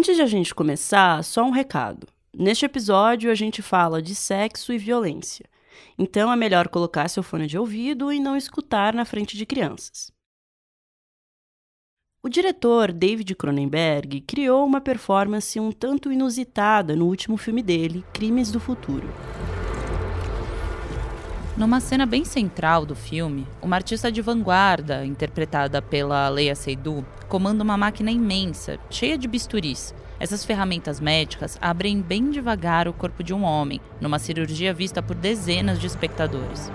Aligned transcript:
Antes 0.00 0.16
de 0.16 0.22
a 0.22 0.26
gente 0.26 0.54
começar, 0.54 1.22
só 1.22 1.44
um 1.44 1.50
recado. 1.50 2.06
Neste 2.34 2.64
episódio, 2.64 3.30
a 3.30 3.34
gente 3.34 3.60
fala 3.60 4.00
de 4.00 4.14
sexo 4.14 4.72
e 4.72 4.78
violência. 4.78 5.44
Então 5.98 6.32
é 6.32 6.36
melhor 6.36 6.68
colocar 6.68 7.06
seu 7.06 7.22
fone 7.22 7.46
de 7.46 7.58
ouvido 7.58 8.10
e 8.10 8.18
não 8.18 8.34
escutar 8.34 8.94
na 8.94 9.04
frente 9.04 9.36
de 9.36 9.44
crianças. 9.44 10.10
O 12.22 12.30
diretor 12.30 12.92
David 12.92 13.34
Cronenberg 13.34 14.22
criou 14.22 14.64
uma 14.64 14.80
performance 14.80 15.60
um 15.60 15.70
tanto 15.70 16.10
inusitada 16.10 16.96
no 16.96 17.04
último 17.04 17.36
filme 17.36 17.62
dele, 17.62 18.02
Crimes 18.14 18.50
do 18.50 18.58
Futuro. 18.58 19.06
Numa 21.60 21.78
cena 21.78 22.06
bem 22.06 22.24
central 22.24 22.86
do 22.86 22.96
filme, 22.96 23.46
uma 23.60 23.76
artista 23.76 24.10
de 24.10 24.22
vanguarda, 24.22 25.04
interpretada 25.04 25.82
pela 25.82 26.26
Leia 26.30 26.54
Seydoux, 26.54 27.06
comanda 27.28 27.62
uma 27.62 27.76
máquina 27.76 28.10
imensa, 28.10 28.78
cheia 28.88 29.18
de 29.18 29.28
bisturis. 29.28 29.94
Essas 30.18 30.42
ferramentas 30.42 31.00
médicas 31.00 31.58
abrem 31.60 32.00
bem 32.00 32.30
devagar 32.30 32.88
o 32.88 32.94
corpo 32.94 33.22
de 33.22 33.34
um 33.34 33.42
homem, 33.42 33.78
numa 34.00 34.18
cirurgia 34.18 34.72
vista 34.72 35.02
por 35.02 35.14
dezenas 35.14 35.78
de 35.78 35.86
espectadores. 35.86 36.70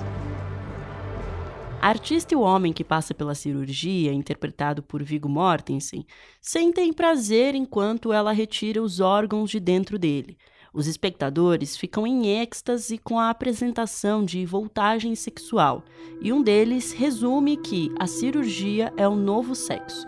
A 1.82 1.88
artista 1.88 2.36
e 2.36 2.38
o 2.38 2.42
homem 2.42 2.72
que 2.72 2.84
passa 2.84 3.12
pela 3.12 3.34
cirurgia, 3.34 4.14
interpretado 4.14 4.84
por 4.84 5.02
Viggo 5.02 5.28
Mortensen, 5.28 6.06
sentem 6.40 6.94
prazer 6.94 7.56
enquanto 7.56 8.14
ela 8.14 8.32
retira 8.32 8.84
os 8.84 9.00
órgãos 9.00 9.50
de 9.50 9.60
dentro 9.60 9.98
dele. 9.98 10.38
Os 10.76 10.88
espectadores 10.88 11.78
ficam 11.78 12.06
em 12.06 12.42
êxtase 12.42 12.98
com 12.98 13.18
a 13.18 13.30
apresentação 13.30 14.26
de 14.26 14.46
voltagem 14.46 15.16
sexual, 15.16 15.82
e 16.22 16.34
um 16.34 16.44
deles 16.44 16.92
resume 16.92 17.56
que 17.56 17.90
a 17.98 18.06
cirurgia 18.06 18.92
é 18.98 19.08
o 19.08 19.16
novo 19.16 19.56
sexo. 19.56 20.06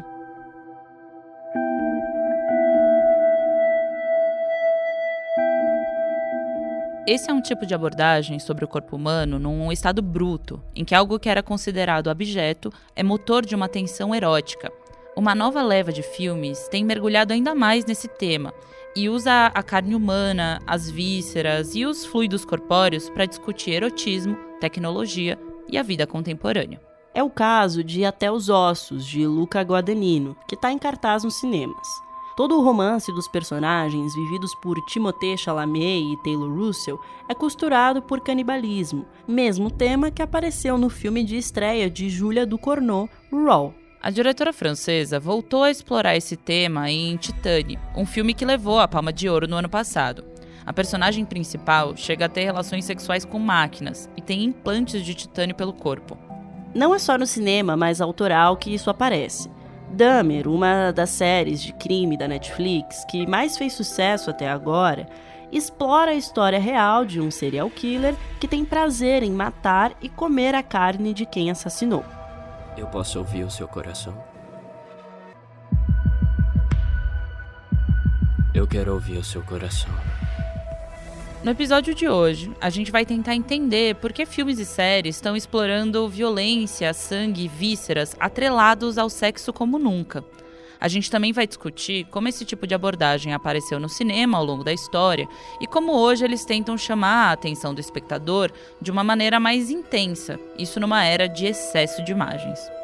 Esse 7.08 7.32
é 7.32 7.34
um 7.34 7.40
tipo 7.40 7.66
de 7.66 7.74
abordagem 7.74 8.38
sobre 8.38 8.66
o 8.66 8.68
corpo 8.68 8.98
humano 8.98 9.40
num 9.40 9.72
estado 9.72 10.02
bruto, 10.02 10.62
em 10.76 10.84
que 10.84 10.94
algo 10.94 11.18
que 11.18 11.30
era 11.30 11.42
considerado 11.42 12.10
abjeto 12.10 12.74
é 12.94 13.02
motor 13.02 13.46
de 13.46 13.56
uma 13.56 13.70
tensão 13.70 14.14
erótica. 14.14 14.70
Uma 15.16 15.34
nova 15.34 15.64
leva 15.64 15.94
de 15.94 16.04
filmes 16.04 16.68
tem 16.68 16.84
mergulhado 16.84 17.32
ainda 17.32 17.56
mais 17.56 17.86
nesse 17.86 18.10
tema 18.10 18.54
e 18.98 19.08
usa 19.10 19.52
a 19.54 19.62
carne 19.62 19.94
humana, 19.94 20.60
as 20.66 20.90
vísceras 20.90 21.76
e 21.76 21.86
os 21.86 22.04
fluidos 22.04 22.44
corpóreos 22.44 23.12
para 23.12 23.28
discutir 23.28 23.74
erotismo, 23.74 24.36
tecnologia 24.60 25.40
e 25.70 25.78
a 25.78 25.84
vida 25.84 26.08
contemporânea. 26.08 26.82
É 27.14 27.22
o 27.22 27.30
caso 27.30 27.84
de 27.84 28.04
Até 28.04 28.32
os 28.32 28.50
Ossos, 28.50 29.06
de 29.06 29.28
Luca 29.28 29.62
Guadagnino, 29.62 30.36
que 30.48 30.56
está 30.56 30.72
em 30.72 30.80
cartaz 30.80 31.24
nos 31.24 31.36
cinemas. 31.36 31.88
Todo 32.36 32.58
o 32.58 32.64
romance 32.64 33.14
dos 33.14 33.28
personagens, 33.28 34.16
vividos 34.16 34.56
por 34.56 34.76
Timothée 34.88 35.38
Chalamet 35.38 36.02
e 36.02 36.18
Taylor 36.24 36.52
Russell, 36.52 37.00
é 37.30 37.36
costurado 37.36 38.02
por 38.02 38.22
canibalismo, 38.22 39.06
mesmo 39.28 39.70
tema 39.70 40.10
que 40.10 40.24
apareceu 40.24 40.76
no 40.76 40.90
filme 40.90 41.24
de 41.24 41.38
estreia 41.38 41.88
de 41.88 42.10
Julia 42.10 42.48
Ducournau, 42.48 43.08
Raw. 43.32 43.76
A 44.00 44.12
diretora 44.12 44.54
francesa 44.54 45.20
voltou 45.20 45.64
a 45.64 45.72
explorar 45.72 46.16
esse 46.16 46.38
tema 46.38 46.90
em 46.90 47.18
Titane, 47.18 47.80
um 47.96 48.06
filme 48.06 48.34
que 48.34 48.46
levou 48.46 48.80
a 48.80 48.88
Palma 48.88 49.12
de 49.12 49.28
Ouro 49.28 49.48
no 49.48 49.56
ano 49.56 49.68
passado. 49.68 50.24
A 50.64 50.72
personagem 50.72 51.26
principal 51.26 51.98
chega 51.98 52.26
a 52.26 52.30
ter 52.30 52.44
relações 52.44 52.86
sexuais 52.86 53.26
com 53.26 53.40
máquinas 53.40 54.08
e 54.16 54.22
tem 54.22 54.44
implantes 54.44 55.04
de 55.04 55.16
titânio 55.16 55.56
pelo 55.56 55.74
corpo. 55.74 56.16
Não 56.76 56.94
é 56.94 57.00
só 57.00 57.18
no 57.18 57.26
cinema 57.26 57.76
mais 57.76 58.00
autoral 58.00 58.56
que 58.56 58.72
isso 58.72 58.90
aparece. 58.90 59.50
Dahmer, 59.90 60.48
uma 60.48 60.92
das 60.92 61.10
séries 61.10 61.62
de 61.62 61.74
crime 61.74 62.18
da 62.18 62.28
Netflix 62.28 63.04
que 63.06 63.26
mais 63.26 63.58
fez 63.58 63.74
sucesso 63.74 64.30
até 64.30 64.48
agora, 64.48 65.08
explora 65.52 66.12
a 66.12 66.16
história 66.16 66.60
real 66.60 67.04
de 67.04 67.20
um 67.20 67.32
serial 67.32 67.70
killer 67.70 68.14
que 68.40 68.48
tem 68.48 68.64
prazer 68.64 69.24
em 69.24 69.32
matar 69.32 69.94
e 70.02 70.08
comer 70.08 70.54
a 70.54 70.62
carne 70.62 71.14
de 71.14 71.26
quem 71.26 71.50
assassinou. 71.50 72.06
Eu 72.78 72.86
posso 72.86 73.18
ouvir 73.18 73.44
o 73.44 73.50
seu 73.50 73.68
coração? 73.68 74.16
Eu 78.54 78.68
quero 78.68 78.94
ouvir 78.94 79.18
o 79.18 79.24
seu 79.24 79.42
coração. 79.42 79.90
No 81.44 81.50
episódio 81.50 81.96
de 81.96 82.08
hoje, 82.08 82.52
a 82.62 82.70
gente 82.70 82.92
vai 82.92 83.04
tentar 83.04 83.34
entender 83.34 83.96
por 83.96 84.14
que 84.14 84.28
filmes 84.28 84.60
e 84.60 84.66
séries 84.66 85.16
estão 85.16 85.36
explorando 85.36 86.08
violência, 86.08 86.94
sangue 86.94 87.46
e 87.46 87.48
vísceras 87.48 88.16
atrelados 88.20 89.00
ao 89.00 89.10
sexo 89.10 89.52
como 89.52 89.80
nunca. 89.80 90.24
A 90.80 90.88
gente 90.88 91.10
também 91.10 91.34
vai 91.34 91.48
discutir 91.48 92.06
como 92.06 92.28
esse 92.28 92.46
tipo 92.46 92.68
de 92.68 92.76
abordagem 92.76 93.34
apareceu 93.34 93.80
no 93.80 93.90
cinema 93.90 94.38
ao 94.38 94.46
longo 94.46 94.64
da 94.64 94.74
história 94.74 95.28
e 95.60 95.68
como 95.68 95.94
hoje 95.94 96.24
eles 96.24 96.46
tentam 96.46 96.78
chamar 96.78 97.30
a 97.30 97.32
atenção 97.32 97.74
do 97.74 97.82
espectador 97.82 98.52
de 98.82 98.92
uma 98.92 99.04
maneira 99.04 99.40
mais 99.40 99.70
intensa, 99.70 100.40
isso 100.58 100.80
numa 100.80 101.04
era 101.04 101.28
de 101.28 101.46
excesso 101.46 102.04
de 102.04 102.12
imagens. 102.12 102.77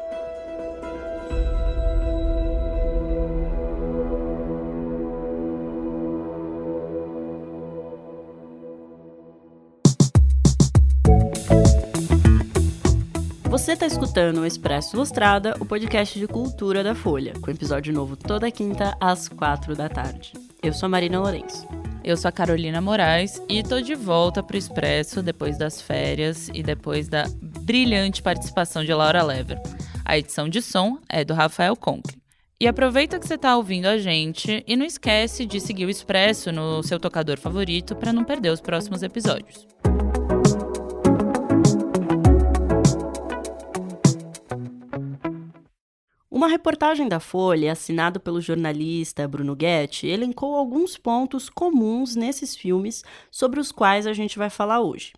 Você 13.64 13.72
está 13.72 13.86
escutando 13.86 14.42
o 14.42 14.46
Expresso 14.46 14.94
Ilustrada, 14.94 15.56
o 15.58 15.64
podcast 15.64 16.18
de 16.18 16.26
cultura 16.26 16.84
da 16.84 16.94
Folha, 16.94 17.32
com 17.40 17.50
episódio 17.50 17.94
novo 17.94 18.14
toda 18.14 18.50
quinta 18.50 18.94
às 19.00 19.26
quatro 19.26 19.74
da 19.74 19.88
tarde. 19.88 20.34
Eu 20.62 20.74
sou 20.74 20.84
a 20.84 20.90
Marina 20.90 21.18
Lourenço. 21.18 21.66
Eu 22.04 22.14
sou 22.14 22.28
a 22.28 22.32
Carolina 22.32 22.82
Moraes 22.82 23.40
e 23.48 23.62
tô 23.62 23.80
de 23.80 23.94
volta 23.94 24.42
pro 24.42 24.58
Expresso 24.58 25.22
depois 25.22 25.56
das 25.56 25.80
férias 25.80 26.50
e 26.52 26.62
depois 26.62 27.08
da 27.08 27.24
brilhante 27.40 28.22
participação 28.22 28.84
de 28.84 28.92
Laura 28.92 29.22
Lever. 29.22 29.58
A 30.04 30.18
edição 30.18 30.46
de 30.46 30.60
som 30.60 30.98
é 31.08 31.24
do 31.24 31.32
Rafael 31.32 31.74
Conkle. 31.74 32.18
E 32.60 32.68
aproveita 32.68 33.18
que 33.18 33.26
você 33.26 33.36
está 33.36 33.56
ouvindo 33.56 33.86
a 33.86 33.96
gente 33.96 34.62
e 34.66 34.76
não 34.76 34.84
esquece 34.84 35.46
de 35.46 35.58
seguir 35.58 35.86
o 35.86 35.90
Expresso 35.90 36.52
no 36.52 36.82
seu 36.82 37.00
tocador 37.00 37.38
favorito 37.38 37.96
para 37.96 38.12
não 38.12 38.24
perder 38.24 38.50
os 38.50 38.60
próximos 38.60 39.02
episódios. 39.02 39.66
Uma 46.44 46.50
reportagem 46.50 47.08
da 47.08 47.20
Folha, 47.20 47.72
assinada 47.72 48.20
pelo 48.20 48.38
jornalista 48.38 49.26
Bruno 49.26 49.56
Guetti, 49.56 50.06
elencou 50.06 50.54
alguns 50.54 50.98
pontos 50.98 51.48
comuns 51.48 52.14
nesses 52.14 52.54
filmes 52.54 53.02
sobre 53.30 53.58
os 53.58 53.72
quais 53.72 54.06
a 54.06 54.12
gente 54.12 54.36
vai 54.36 54.50
falar 54.50 54.82
hoje. 54.82 55.14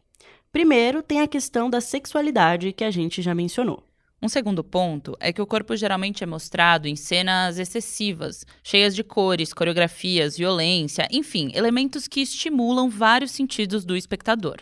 Primeiro, 0.52 1.02
tem 1.02 1.20
a 1.20 1.26
questão 1.26 1.68
da 1.68 1.80
sexualidade 1.80 2.72
que 2.72 2.84
a 2.84 2.92
gente 2.92 3.22
já 3.22 3.34
mencionou. 3.34 3.82
Um 4.22 4.28
segundo 4.28 4.62
ponto 4.62 5.16
é 5.18 5.32
que 5.32 5.42
o 5.42 5.46
corpo 5.48 5.74
geralmente 5.74 6.22
é 6.22 6.26
mostrado 6.28 6.86
em 6.86 6.94
cenas 6.94 7.58
excessivas, 7.58 8.46
cheias 8.62 8.94
de 8.94 9.02
cores, 9.02 9.52
coreografias, 9.52 10.38
violência, 10.38 11.08
enfim, 11.10 11.50
elementos 11.54 12.06
que 12.06 12.20
estimulam 12.20 12.88
vários 12.88 13.32
sentidos 13.32 13.84
do 13.84 13.96
espectador. 13.96 14.58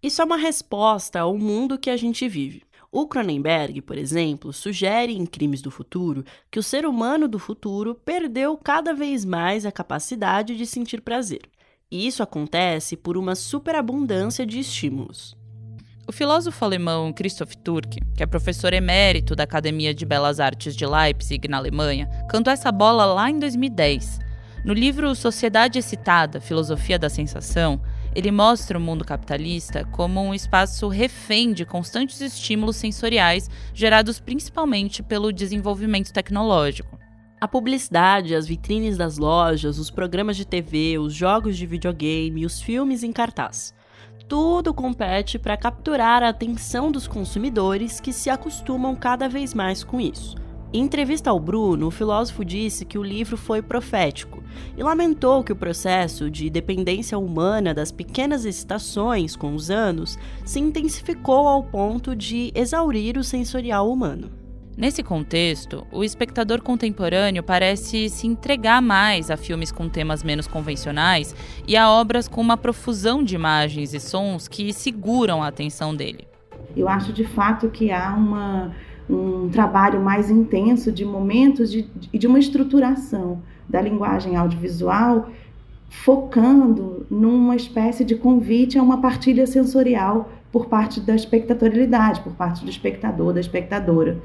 Isso 0.00 0.22
é 0.22 0.24
uma 0.24 0.36
resposta 0.36 1.18
ao 1.18 1.36
mundo 1.36 1.76
que 1.76 1.90
a 1.90 1.96
gente 1.96 2.28
vive. 2.28 2.62
O 2.96 3.08
Cronenberg, 3.08 3.82
por 3.82 3.98
exemplo, 3.98 4.52
sugere 4.52 5.18
em 5.18 5.26
Crimes 5.26 5.60
do 5.60 5.68
Futuro 5.68 6.24
que 6.48 6.60
o 6.60 6.62
ser 6.62 6.86
humano 6.86 7.26
do 7.26 7.40
futuro 7.40 7.92
perdeu 7.92 8.56
cada 8.56 8.94
vez 8.94 9.24
mais 9.24 9.66
a 9.66 9.72
capacidade 9.72 10.56
de 10.56 10.64
sentir 10.64 11.00
prazer. 11.00 11.40
E 11.90 12.06
isso 12.06 12.22
acontece 12.22 12.96
por 12.96 13.16
uma 13.16 13.34
superabundância 13.34 14.46
de 14.46 14.60
estímulos. 14.60 15.36
O 16.06 16.12
filósofo 16.12 16.64
alemão 16.64 17.12
Christoph 17.12 17.56
Turck, 17.64 17.98
que 18.16 18.22
é 18.22 18.26
professor 18.26 18.72
emérito 18.72 19.34
da 19.34 19.42
Academia 19.42 19.92
de 19.92 20.06
Belas 20.06 20.38
Artes 20.38 20.76
de 20.76 20.86
Leipzig, 20.86 21.48
na 21.48 21.56
Alemanha, 21.56 22.08
cantou 22.30 22.52
essa 22.52 22.70
bola 22.70 23.06
lá 23.06 23.28
em 23.28 23.40
2010. 23.40 24.20
No 24.64 24.72
livro 24.72 25.12
Sociedade 25.16 25.80
Excitada 25.80 26.40
Filosofia 26.40 26.96
da 26.96 27.10
Sensação, 27.10 27.82
ele 28.14 28.30
mostra 28.30 28.78
o 28.78 28.80
mundo 28.80 29.04
capitalista 29.04 29.84
como 29.86 30.22
um 30.22 30.32
espaço 30.32 30.86
refém 30.88 31.52
de 31.52 31.64
constantes 31.64 32.20
estímulos 32.20 32.76
sensoriais 32.76 33.50
gerados 33.74 34.20
principalmente 34.20 35.02
pelo 35.02 35.32
desenvolvimento 35.32 36.12
tecnológico. 36.12 36.96
A 37.40 37.48
publicidade, 37.48 38.34
as 38.34 38.46
vitrines 38.46 38.96
das 38.96 39.18
lojas, 39.18 39.78
os 39.78 39.90
programas 39.90 40.36
de 40.36 40.46
TV, 40.46 40.96
os 40.98 41.12
jogos 41.12 41.56
de 41.56 41.66
videogame, 41.66 42.46
os 42.46 42.60
filmes 42.60 43.02
em 43.02 43.12
cartaz. 43.12 43.74
Tudo 44.28 44.72
compete 44.72 45.38
para 45.38 45.56
capturar 45.56 46.22
a 46.22 46.28
atenção 46.28 46.92
dos 46.92 47.08
consumidores 47.08 48.00
que 48.00 48.12
se 48.12 48.30
acostumam 48.30 48.94
cada 48.94 49.28
vez 49.28 49.52
mais 49.52 49.82
com 49.82 50.00
isso. 50.00 50.36
Em 50.72 50.82
entrevista 50.82 51.30
ao 51.30 51.40
Bruno, 51.40 51.88
o 51.88 51.90
filósofo 51.90 52.44
disse 52.44 52.84
que 52.84 52.96
o 52.96 53.02
livro 53.02 53.36
foi 53.36 53.60
profético 53.60 54.43
e 54.76 54.82
lamentou 54.82 55.42
que 55.42 55.52
o 55.52 55.56
processo 55.56 56.30
de 56.30 56.50
dependência 56.50 57.18
humana 57.18 57.74
das 57.74 57.92
pequenas 57.92 58.44
excitações 58.44 59.36
com 59.36 59.54
os 59.54 59.70
anos 59.70 60.18
se 60.44 60.60
intensificou 60.60 61.48
ao 61.48 61.62
ponto 61.62 62.14
de 62.14 62.52
exaurir 62.54 63.16
o 63.16 63.24
sensorial 63.24 63.90
humano. 63.90 64.30
Nesse 64.76 65.04
contexto, 65.04 65.86
o 65.92 66.02
espectador 66.02 66.60
contemporâneo 66.60 67.44
parece 67.44 68.08
se 68.08 68.26
entregar 68.26 68.82
mais 68.82 69.30
a 69.30 69.36
filmes 69.36 69.70
com 69.70 69.88
temas 69.88 70.24
menos 70.24 70.48
convencionais 70.48 71.34
e 71.66 71.76
a 71.76 71.88
obras 71.88 72.26
com 72.26 72.40
uma 72.40 72.56
profusão 72.56 73.22
de 73.22 73.36
imagens 73.36 73.94
e 73.94 74.00
sons 74.00 74.48
que 74.48 74.72
seguram 74.72 75.44
a 75.44 75.48
atenção 75.48 75.94
dele. 75.94 76.26
Eu 76.76 76.88
acho 76.88 77.12
de 77.12 77.24
fato 77.24 77.70
que 77.70 77.92
há 77.92 78.12
uma, 78.14 78.74
um 79.08 79.48
trabalho 79.50 80.00
mais 80.00 80.30
intenso 80.30 80.90
de 80.90 81.04
momentos 81.04 81.74
e 81.74 81.82
de, 81.82 82.18
de 82.18 82.26
uma 82.26 82.38
estruturação 82.38 83.42
da 83.68 83.80
linguagem 83.80 84.36
audiovisual 84.36 85.30
focando 86.02 87.06
numa 87.08 87.54
espécie 87.54 88.04
de 88.04 88.16
convite 88.16 88.78
a 88.78 88.82
uma 88.82 89.00
partilha 89.00 89.46
sensorial 89.46 90.30
por 90.50 90.66
parte 90.66 91.00
da 91.00 91.14
espectatorialidade, 91.14 92.20
por 92.20 92.34
parte 92.34 92.64
do 92.64 92.70
espectador, 92.70 93.32
da 93.32 93.40
espectadora. 93.40 94.20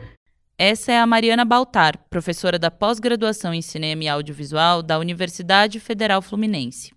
Essa 0.57 0.91
é 0.91 0.99
a 0.99 1.07
Mariana 1.07 1.45
Baltar, 1.45 1.97
professora 2.09 2.59
da 2.59 2.69
pós-graduação 2.69 3.53
em 3.53 3.61
Cinema 3.61 4.03
e 4.03 4.07
Audiovisual 4.09 4.83
da 4.83 4.99
Universidade 4.99 5.79
Federal 5.79 6.21
Fluminense. 6.21 6.91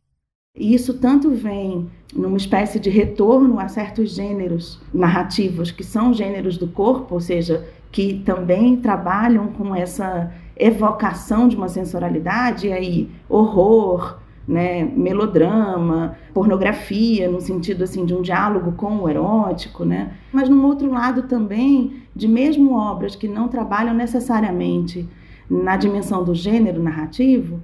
Isso 0.54 0.92
tanto 0.94 1.30
vem 1.30 1.90
numa 2.14 2.36
espécie 2.36 2.78
de 2.78 2.90
retorno 2.90 3.58
a 3.58 3.68
certos 3.68 4.14
gêneros 4.14 4.78
narrativos 4.92 5.70
que 5.70 5.82
são 5.82 6.12
gêneros 6.12 6.58
do 6.58 6.66
corpo, 6.66 7.14
ou 7.14 7.20
seja, 7.20 7.66
que 7.90 8.22
também 8.24 8.76
trabalham 8.76 9.48
com 9.48 9.74
essa 9.74 10.30
evocação 10.54 11.48
de 11.48 11.56
uma 11.56 11.68
sensorialidade, 11.68 12.66
e 12.66 12.72
aí 12.72 13.10
horror, 13.30 14.18
né, 14.46 14.84
melodrama, 14.84 16.18
pornografia, 16.34 17.30
no 17.30 17.40
sentido 17.40 17.84
assim 17.84 18.04
de 18.04 18.12
um 18.12 18.20
diálogo 18.20 18.72
com 18.72 18.98
o 18.98 19.08
erótico, 19.08 19.86
né? 19.86 20.12
Mas 20.30 20.50
no 20.50 20.66
outro 20.66 20.90
lado 20.90 21.22
também 21.22 22.02
de 22.14 22.28
mesmo 22.28 22.74
obras 22.74 23.16
que 23.16 23.26
não 23.26 23.48
trabalham 23.48 23.94
necessariamente 23.94 25.08
na 25.48 25.78
dimensão 25.78 26.22
do 26.22 26.34
gênero 26.34 26.82
narrativo, 26.82 27.62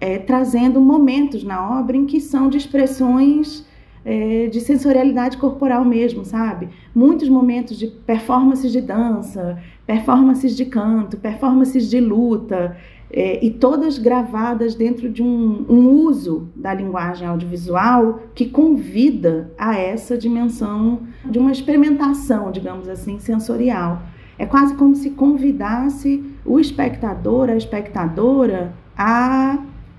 é, 0.00 0.18
trazendo 0.18 0.80
momentos 0.80 1.42
na 1.44 1.78
obra 1.78 1.96
em 1.96 2.06
que 2.06 2.20
são 2.20 2.48
de 2.48 2.56
expressões 2.56 3.66
é, 4.04 4.46
de 4.46 4.60
sensorialidade 4.60 5.36
corporal 5.36 5.84
mesmo, 5.84 6.24
sabe? 6.24 6.68
Muitos 6.94 7.28
momentos 7.28 7.78
de 7.78 7.88
performances 7.88 8.72
de 8.72 8.80
dança, 8.80 9.58
performances 9.86 10.56
de 10.56 10.64
canto, 10.64 11.16
performances 11.16 11.90
de 11.90 12.00
luta, 12.00 12.76
é, 13.10 13.44
e 13.44 13.50
todas 13.50 13.98
gravadas 13.98 14.74
dentro 14.74 15.08
de 15.08 15.22
um, 15.22 15.64
um, 15.68 15.88
uso 15.88 16.48
da 16.54 16.74
linguagem 16.74 17.26
audiovisual 17.26 18.20
que 18.34 18.46
convida 18.46 19.50
a 19.56 19.76
essa 19.76 20.16
dimensão 20.16 21.00
de 21.24 21.38
uma 21.38 21.50
experimentação, 21.50 22.50
digamos 22.50 22.88
assim, 22.88 23.18
sensorial. 23.18 24.02
É 24.38 24.44
quase 24.44 24.74
como 24.74 24.94
se 24.94 25.10
convidasse 25.10 26.22
o 26.44 26.60
espectador, 26.60 27.48
a 27.48 27.56
espectadora, 27.56 28.74
a 28.96 29.58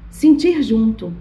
sentir 0.10 0.62
junto. 0.62 1.14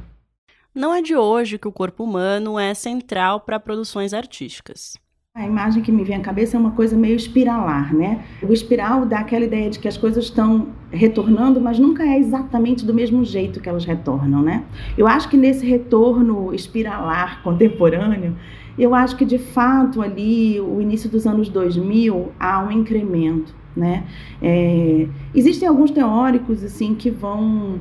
Não 0.75 0.95
é 0.95 1.03
de 1.03 1.17
hoje 1.17 1.59
que 1.59 1.67
o 1.67 1.73
corpo 1.73 2.05
humano 2.05 2.59
é 2.59 2.73
central 2.75 3.41
para 3.41 3.59
produções 3.59 4.13
artísticas. 4.15 4.97
A 5.35 5.47
imagem 5.47 5.83
que 5.83 5.93
me 5.93 6.03
vem 6.03 6.17
à 6.17 6.21
cabeça 6.21 6.57
é 6.57 6.61
uma 6.61 6.73
coisa 6.73 6.97
meio 6.97 7.15
espiralar, 7.15 7.95
né? 7.95 8.25
O 8.43 8.53
espiral 8.53 9.07
dá 9.07 9.21
aquela 9.21 9.45
ideia 9.45 9.71
de 9.71 9.79
que 9.79 9.87
as 9.87 9.97
coisas 9.97 10.25
estão 10.25 10.69
retornando, 10.91 11.61
mas 11.61 11.79
nunca 11.79 12.03
é 12.03 12.19
exatamente 12.19 12.85
do 12.85 12.93
mesmo 12.93 13.25
jeito 13.25 13.61
que 13.61 13.69
elas 13.69 13.85
retornam, 13.85 14.43
né? 14.43 14.65
Eu 14.97 15.07
acho 15.07 15.29
que 15.29 15.37
nesse 15.37 15.65
retorno 15.65 16.53
espiralar 16.53 17.43
contemporâneo, 17.45 18.37
eu 18.77 18.95
acho 18.95 19.17
que 19.17 19.25
de 19.25 19.39
fato 19.39 20.03
ali, 20.03 20.61
o 20.61 20.81
início 20.81 21.09
dos 21.09 21.27
anos 21.27 21.49
2000, 21.49 22.33
há 22.39 22.65
um 22.65 22.73
incremento, 22.73 23.55
né? 23.77 24.05
É, 24.43 25.07
existem 25.33 25.69
alguns 25.69 25.93
teóricos 25.93 26.65
assim 26.65 26.97
que 26.97 27.11
vão 27.11 27.79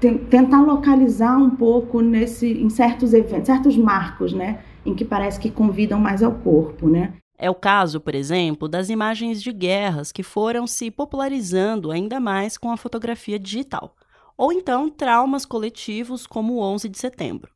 tentar 0.00 0.62
localizar 0.62 1.36
um 1.36 1.50
pouco 1.50 2.00
nesse, 2.00 2.50
em 2.50 2.70
certos 2.70 3.12
eventos, 3.12 3.46
certos 3.46 3.76
marcos, 3.76 4.32
né? 4.32 4.60
em 4.84 4.94
que 4.94 5.04
parece 5.04 5.38
que 5.38 5.50
convidam 5.50 5.98
mais 5.98 6.22
ao 6.22 6.32
corpo, 6.32 6.88
né? 6.88 7.14
É 7.38 7.50
o 7.50 7.54
caso, 7.54 8.00
por 8.00 8.14
exemplo, 8.14 8.68
das 8.68 8.90
imagens 8.90 9.42
de 9.42 9.52
guerras 9.52 10.12
que 10.12 10.22
foram 10.22 10.66
se 10.66 10.90
popularizando 10.90 11.90
ainda 11.90 12.20
mais 12.20 12.58
com 12.58 12.70
a 12.70 12.76
fotografia 12.76 13.38
digital, 13.38 13.94
ou 14.36 14.52
então 14.52 14.90
traumas 14.90 15.46
coletivos 15.46 16.26
como 16.26 16.54
o 16.54 16.60
11 16.60 16.88
de 16.88 16.98
setembro. 16.98 17.50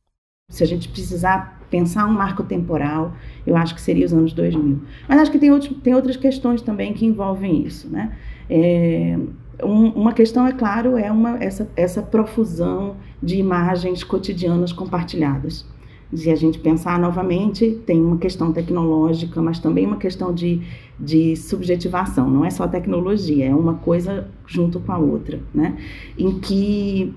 Se 0.49 0.63
a 0.63 0.67
gente 0.67 0.89
precisar 0.89 1.63
pensar 1.71 2.07
um 2.07 2.13
marco 2.13 2.45
temporal, 2.45 3.15
eu 3.47 3.57
acho 3.57 3.75
que 3.75 3.81
seria 3.81 4.05
os 4.05 4.13
anos 4.13 4.33
2000. 4.33 4.83
Mas 5.09 5.21
acho 5.21 5.31
que 5.31 5.39
tem, 5.39 5.51
outros, 5.51 5.77
tem 5.83 5.95
outras 5.95 6.17
questões 6.17 6.61
também 6.61 6.93
que 6.93 7.07
envolvem 7.07 7.63
isso, 7.63 7.89
né? 7.89 8.17
É, 8.49 9.19
um, 9.65 9.89
uma 9.91 10.13
questão, 10.13 10.47
é 10.47 10.53
claro, 10.53 10.97
é 10.97 11.11
uma, 11.11 11.43
essa, 11.43 11.69
essa 11.77 12.03
profusão 12.03 12.97
de 13.23 13.37
imagens 13.37 14.05
cotidianas 14.05 14.73
compartilhadas 14.73 15.67
de 16.15 16.31
a 16.31 16.37
gente 16.37 16.61
pensar 16.61 16.99
novamente, 16.99 17.81
tem 17.85 18.01
uma 18.01 18.19
questão 18.19 18.53
tecnológica, 18.53 19.43
mas 19.43 19.59
também 19.59 19.85
uma 19.85 19.97
questão 19.97 20.33
de, 20.33 20.63
de 20.99 21.35
subjetivação, 21.35 22.31
não 22.31 22.45
é 22.45 22.51
só 22.51 22.69
tecnologia, 22.69 23.47
é 23.47 23.55
uma 23.55 23.75
coisa 23.75 24.29
junto 24.47 24.79
com 24.79 24.93
a 24.93 24.99
outra, 24.99 25.41
né? 25.53 25.77
Em 26.17 26.39
que 26.39 27.13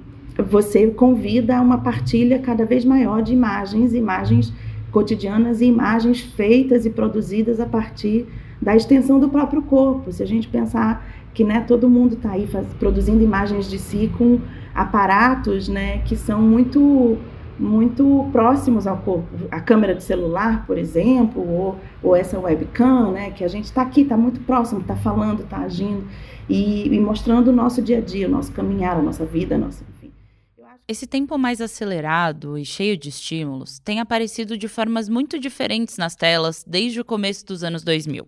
você 0.49 0.87
convida 0.87 1.57
a 1.57 1.61
uma 1.61 1.77
partilha 1.77 2.39
cada 2.39 2.65
vez 2.65 2.83
maior 2.83 3.21
de 3.21 3.33
imagens, 3.33 3.93
imagens 3.93 4.51
cotidianas 4.91 5.61
e 5.61 5.65
imagens 5.65 6.21
feitas 6.21 6.85
e 6.85 6.89
produzidas 6.89 7.59
a 7.59 7.67
partir 7.67 8.25
da 8.59 8.75
extensão 8.75 9.19
do 9.19 9.29
próprio 9.29 9.61
corpo. 9.61 10.11
Se 10.11 10.23
a 10.23 10.25
gente 10.25 10.47
pensar 10.47 11.05
que 11.33 11.43
né, 11.43 11.61
todo 11.61 11.89
mundo 11.89 12.15
está 12.15 12.31
aí 12.31 12.47
faz, 12.47 12.65
produzindo 12.79 13.23
imagens 13.23 13.69
de 13.69 13.77
si 13.77 14.11
com 14.17 14.39
aparatos 14.73 15.67
né, 15.67 15.99
que 15.99 16.15
são 16.15 16.41
muito 16.41 17.17
muito 17.59 18.29
próximos 18.31 18.85
ao 18.85 18.97
corpo. 18.97 19.27
A 19.49 19.59
câmera 19.59 19.95
de 19.95 20.03
celular, 20.03 20.65
por 20.67 20.77
exemplo, 20.77 21.41
ou, 21.41 21.79
ou 22.03 22.15
essa 22.15 22.39
webcam, 22.39 23.11
né, 23.11 23.31
que 23.31 23.43
a 23.43 23.47
gente 23.47 23.65
está 23.65 23.81
aqui, 23.81 24.01
está 24.01 24.15
muito 24.15 24.39
próximo, 24.41 24.81
está 24.81 24.95
falando, 24.95 25.41
está 25.41 25.57
agindo 25.57 26.07
e, 26.49 26.87
e, 26.87 26.99
mostrando 26.99 27.49
o 27.49 27.53
nosso 27.53 27.81
dia 27.81 27.97
a 27.97 28.01
dia, 28.01 28.27
o 28.27 28.31
nosso 28.31 28.51
caminhar, 28.51 28.97
a 28.97 29.01
nossa 29.01 29.25
vida, 29.25 29.55
a 29.55 29.57
nossa, 29.57 29.83
enfim. 29.95 30.11
Esse 30.87 31.05
tempo 31.05 31.37
mais 31.37 31.59
acelerado 31.59 32.57
e 32.57 32.63
cheio 32.63 32.95
de 32.95 33.09
estímulos 33.09 33.79
tem 33.79 33.99
aparecido 33.99 34.57
de 34.57 34.67
formas 34.67 35.09
muito 35.09 35.37
diferentes 35.37 35.97
nas 35.97 36.15
telas 36.15 36.63
desde 36.65 37.01
o 37.01 37.05
começo 37.05 37.45
dos 37.45 37.63
anos 37.63 37.83
2000. 37.83 38.25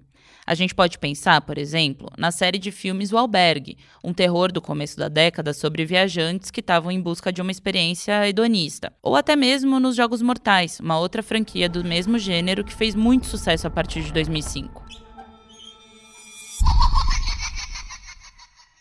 A 0.50 0.56
gente 0.56 0.74
pode 0.74 0.98
pensar, 0.98 1.42
por 1.42 1.60
exemplo, 1.60 2.10
na 2.18 2.31
série 2.31 2.57
de 2.57 2.72
filmes 2.72 3.13
O 3.13 3.18
Albergue, 3.19 3.78
um 4.04 4.12
terror 4.12 4.51
do 4.51 4.60
começo 4.60 4.98
da 4.98 5.07
década 5.07 5.54
sobre 5.54 5.86
viajantes 5.86 6.50
que 6.50 6.60
estavam 6.60 6.92
em 6.92 7.00
busca 7.00 7.31
de 7.31 7.40
uma 7.40 7.51
experiência 7.51 8.28
hedonista. 8.28 8.92
Ou 9.04 9.16
até 9.16 9.35
mesmo 9.35 9.80
nos 9.80 9.95
Jogos 9.95 10.24
Mortais, 10.24 10.80
uma 10.80 10.97
outra 10.97 11.21
franquia 11.21 11.69
do 11.69 11.85
mesmo 11.85 12.18
gênero 12.18 12.64
que 12.64 12.74
fez 12.74 12.95
muito 12.95 13.28
sucesso 13.28 13.68
a 13.68 13.69
partir 13.69 14.02
de 14.02 14.12
2005. 14.12 14.83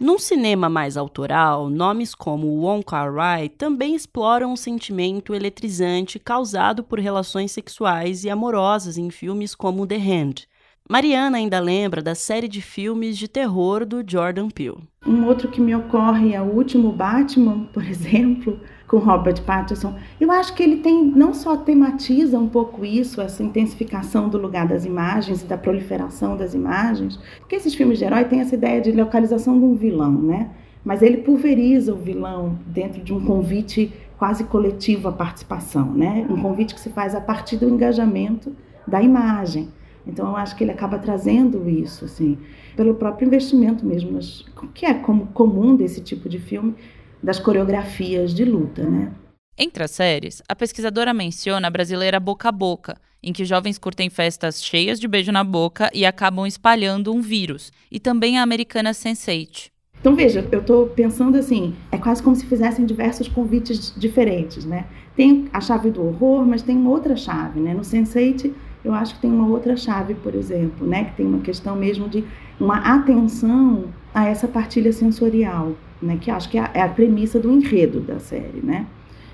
Num 0.00 0.18
cinema 0.18 0.70
mais 0.70 0.96
autoral, 0.96 1.68
nomes 1.68 2.14
como 2.14 2.46
Wong 2.62 2.82
Kar-wai 2.82 3.50
também 3.50 3.94
exploram 3.94 4.54
um 4.54 4.56
sentimento 4.56 5.34
eletrizante 5.34 6.18
causado 6.18 6.82
por 6.82 6.98
relações 6.98 7.52
sexuais 7.52 8.24
e 8.24 8.30
amorosas 8.30 8.96
em 8.96 9.10
filmes 9.10 9.54
como 9.54 9.86
The 9.86 9.96
Hand, 9.96 10.46
Mariana 10.90 11.36
ainda 11.36 11.60
lembra 11.60 12.00
da 12.00 12.14
série 12.14 12.48
de 12.48 12.62
filmes 12.62 13.18
de 13.18 13.28
terror 13.28 13.84
do 13.84 14.02
Jordan 14.06 14.48
Peele. 14.48 14.88
Um 15.06 15.26
outro 15.26 15.48
que 15.48 15.60
me 15.60 15.74
ocorre 15.74 16.32
é 16.32 16.40
o 16.40 16.46
último 16.46 16.90
Batman, 16.90 17.68
por 17.74 17.84
exemplo, 17.86 18.58
com 18.86 18.96
Robert 18.96 19.42
Pattinson. 19.42 19.94
Eu 20.18 20.32
acho 20.32 20.54
que 20.54 20.62
ele 20.62 20.78
tem 20.78 21.04
não 21.04 21.34
só 21.34 21.58
tematiza 21.58 22.38
um 22.38 22.48
pouco 22.48 22.86
isso, 22.86 23.20
essa 23.20 23.42
intensificação 23.42 24.30
do 24.30 24.38
lugar 24.38 24.66
das 24.66 24.86
imagens 24.86 25.42
e 25.42 25.44
da 25.44 25.58
proliferação 25.58 26.38
das 26.38 26.54
imagens, 26.54 27.18
porque 27.38 27.56
esses 27.56 27.74
filmes 27.74 27.98
de 27.98 28.06
herói 28.06 28.24
têm 28.24 28.40
essa 28.40 28.54
ideia 28.54 28.80
de 28.80 28.90
localização 28.90 29.58
de 29.58 29.66
um 29.66 29.74
vilão, 29.74 30.12
né? 30.12 30.52
Mas 30.82 31.02
ele 31.02 31.18
pulveriza 31.18 31.92
o 31.92 31.98
vilão 31.98 32.58
dentro 32.66 33.02
de 33.02 33.12
um 33.12 33.22
convite 33.22 33.92
quase 34.16 34.44
coletivo 34.44 35.08
à 35.08 35.12
participação, 35.12 35.92
né? 35.92 36.26
Um 36.30 36.40
convite 36.40 36.74
que 36.74 36.80
se 36.80 36.88
faz 36.88 37.14
a 37.14 37.20
partir 37.20 37.58
do 37.58 37.68
engajamento 37.68 38.56
da 38.86 39.02
imagem. 39.02 39.68
Então 40.08 40.28
eu 40.28 40.36
acho 40.36 40.56
que 40.56 40.64
ele 40.64 40.70
acaba 40.70 40.98
trazendo 40.98 41.68
isso, 41.68 42.06
assim, 42.06 42.38
pelo 42.74 42.94
próprio 42.94 43.26
investimento 43.26 43.84
mesmo, 43.84 44.12
mas, 44.12 44.44
que 44.74 44.86
é 44.86 44.94
como 44.94 45.26
comum 45.28 45.76
desse 45.76 46.00
tipo 46.00 46.28
de 46.28 46.38
filme, 46.38 46.74
das 47.22 47.38
coreografias 47.38 48.32
de 48.32 48.44
luta, 48.44 48.84
né? 48.84 49.12
Entre 49.56 49.82
as 49.82 49.90
séries, 49.90 50.40
a 50.48 50.54
pesquisadora 50.54 51.12
menciona 51.12 51.66
a 51.66 51.70
brasileira 51.70 52.18
Boca 52.18 52.48
a 52.48 52.52
Boca, 52.52 52.96
em 53.22 53.32
que 53.32 53.44
jovens 53.44 53.76
curtem 53.76 54.08
festas 54.08 54.62
cheias 54.62 54.98
de 54.98 55.08
beijo 55.08 55.32
na 55.32 55.42
boca 55.42 55.90
e 55.92 56.06
acabam 56.06 56.46
espalhando 56.46 57.12
um 57.12 57.20
vírus, 57.20 57.72
e 57.90 57.98
também 57.98 58.38
a 58.38 58.42
americana 58.42 58.92
Sense8. 58.92 59.70
Então 60.00 60.14
veja, 60.14 60.46
eu 60.52 60.60
estou 60.60 60.86
pensando 60.86 61.36
assim, 61.36 61.74
é 61.90 61.98
quase 61.98 62.22
como 62.22 62.36
se 62.36 62.46
fizessem 62.46 62.86
diversos 62.86 63.26
convites 63.26 63.92
diferentes, 63.96 64.64
né? 64.64 64.86
Tem 65.16 65.48
a 65.52 65.60
chave 65.60 65.90
do 65.90 66.06
horror, 66.06 66.46
mas 66.46 66.62
tem 66.62 66.86
outra 66.86 67.16
chave, 67.16 67.58
né? 67.58 67.74
No 67.74 67.80
Sense8 67.82 68.54
eu 68.84 68.94
acho 68.94 69.14
que 69.14 69.20
tem 69.20 69.30
uma 69.30 69.46
outra 69.48 69.76
chave, 69.76 70.14
por 70.14 70.34
exemplo, 70.34 70.86
né, 70.86 71.04
que 71.04 71.16
tem 71.16 71.26
uma 71.26 71.40
questão 71.40 71.76
mesmo 71.76 72.08
de 72.08 72.24
uma 72.60 72.78
atenção 72.78 73.84
a 74.14 74.26
essa 74.26 74.48
partilha 74.48 74.92
sensorial, 74.92 75.72
né, 76.00 76.18
que 76.20 76.30
acho 76.30 76.48
que 76.48 76.58
é 76.58 76.62
a, 76.62 76.70
é 76.74 76.80
a 76.82 76.88
premissa 76.88 77.38
do 77.38 77.50
enredo 77.50 78.00
da 78.00 78.18
série, 78.18 78.60
né, 78.62 78.86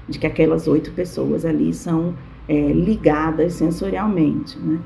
de 0.08 0.18
que 0.18 0.26
aquelas 0.26 0.66
oito 0.66 0.92
pessoas 0.92 1.44
ali 1.44 1.72
são 1.72 2.14
é, 2.48 2.72
ligadas 2.72 3.54
sensorialmente, 3.54 4.58
né. 4.58 4.80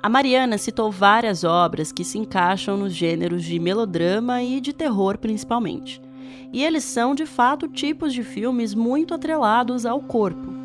A 0.00 0.08
Mariana 0.08 0.56
citou 0.58 0.92
várias 0.92 1.42
obras 1.42 1.90
que 1.90 2.04
se 2.04 2.18
encaixam 2.18 2.76
nos 2.76 2.92
gêneros 2.92 3.42
de 3.42 3.58
melodrama 3.58 4.40
e 4.40 4.60
de 4.60 4.72
terror, 4.72 5.18
principalmente. 5.18 6.00
E 6.52 6.64
eles 6.64 6.84
são, 6.84 7.16
de 7.16 7.26
fato, 7.26 7.66
tipos 7.66 8.14
de 8.14 8.22
filmes 8.22 8.74
muito 8.76 9.12
atrelados 9.12 9.84
ao 9.84 10.00
corpo. 10.00 10.57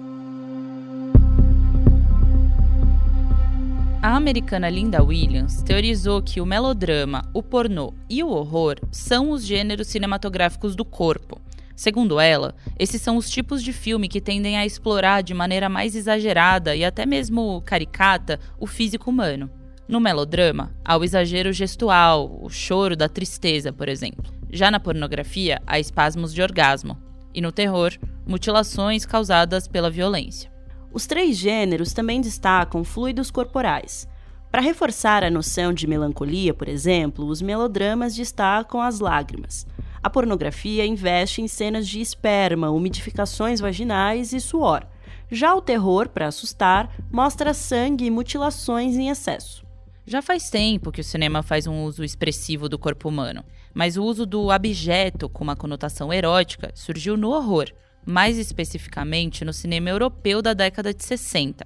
A 4.04 4.18
americana 4.18 4.70
Linda 4.70 5.02
Williams 5.02 5.62
teorizou 5.62 6.22
que 6.22 6.42
o 6.42 6.46
melodrama, 6.46 7.24
o 7.34 7.42
pornô 7.42 7.94
e 8.10 8.22
o 8.22 8.28
horror 8.28 8.76
são 8.92 9.32
os 9.32 9.46
gêneros 9.46 9.88
cinematográficos 9.88 10.76
do 10.76 10.84
corpo. 10.84 11.40
Segundo 11.74 12.20
ela, 12.20 12.54
esses 12.78 13.02
são 13.02 13.16
os 13.16 13.30
tipos 13.30 13.64
de 13.64 13.72
filme 13.72 14.10
que 14.10 14.20
tendem 14.20 14.58
a 14.58 14.66
explorar 14.66 15.24
de 15.24 15.34
maneira 15.34 15.70
mais 15.70 15.96
exagerada 15.96 16.76
e 16.76 16.84
até 16.84 17.06
mesmo 17.06 17.62
caricata 17.62 18.42
o 18.60 18.68
físico 18.68 19.10
humano. 19.10 19.50
No 19.88 20.02
melodrama, 20.02 20.76
há 20.84 20.98
o 20.98 21.04
exagero 21.06 21.54
gestual, 21.54 22.40
o 22.44 22.50
choro 22.50 22.98
da 22.98 23.08
tristeza, 23.08 23.72
por 23.72 23.88
exemplo. 23.88 24.34
Já 24.52 24.70
na 24.70 24.82
pornografia, 24.82 25.62
há 25.66 25.80
espasmos 25.80 26.34
de 26.34 26.42
orgasmo. 26.42 26.98
E 27.34 27.40
no 27.40 27.54
terror, 27.54 27.94
mutilações 28.28 29.06
causadas 29.06 29.66
pela 29.66 29.90
violência. 29.90 30.53
Os 30.94 31.08
três 31.08 31.36
gêneros 31.38 31.92
também 31.92 32.22
destacam 32.22 32.84
fluidos 32.84 33.32
corporais. 33.32 34.08
Para 34.52 34.62
reforçar 34.62 35.24
a 35.24 35.32
noção 35.32 35.74
de 35.74 35.88
melancolia, 35.88 36.54
por 36.54 36.70
exemplo, 36.70 37.26
os 37.26 37.42
melodramas 37.42 38.16
destacam 38.16 38.80
as 38.80 39.00
lágrimas. 39.00 39.66
A 40.04 40.10
pornografia 40.12 40.86
investe 40.86 41.42
em 41.42 41.48
cenas 41.48 41.88
de 41.88 42.00
esperma, 42.00 42.70
umidificações 42.70 43.60
vaginais 43.60 44.34
e 44.34 44.40
suor. 44.40 44.86
Já 45.32 45.56
o 45.56 45.62
terror, 45.62 46.10
para 46.10 46.28
assustar, 46.28 46.96
mostra 47.12 47.56
sangue 47.56 48.06
e 48.06 48.12
mutilações 48.12 48.96
em 48.96 49.10
excesso. 49.10 49.66
Já 50.06 50.22
faz 50.22 50.52
tempo 50.52 50.92
que 50.92 51.02
o 51.02 51.04
cinema 51.04 51.42
faz 51.42 51.66
um 51.66 51.86
uso 51.86 52.04
expressivo 52.04 52.70
do 52.70 52.78
corpo 52.78 53.10
humano, 53.10 53.44
mas 53.74 53.98
o 53.98 54.04
uso 54.04 54.28
do 54.28 54.52
abjeto 54.52 55.28
com 55.28 55.44
uma 55.44 55.56
conotação 55.56 56.14
erótica 56.14 56.72
surgiu 56.76 57.18
no 57.18 57.32
horror, 57.32 57.72
mais 58.06 58.38
especificamente 58.38 59.46
no 59.46 59.54
cinema 59.54 59.90
europeu 59.90 60.42
da 60.42 60.54
década 60.54 60.94
de 60.94 61.04
60. 61.04 61.66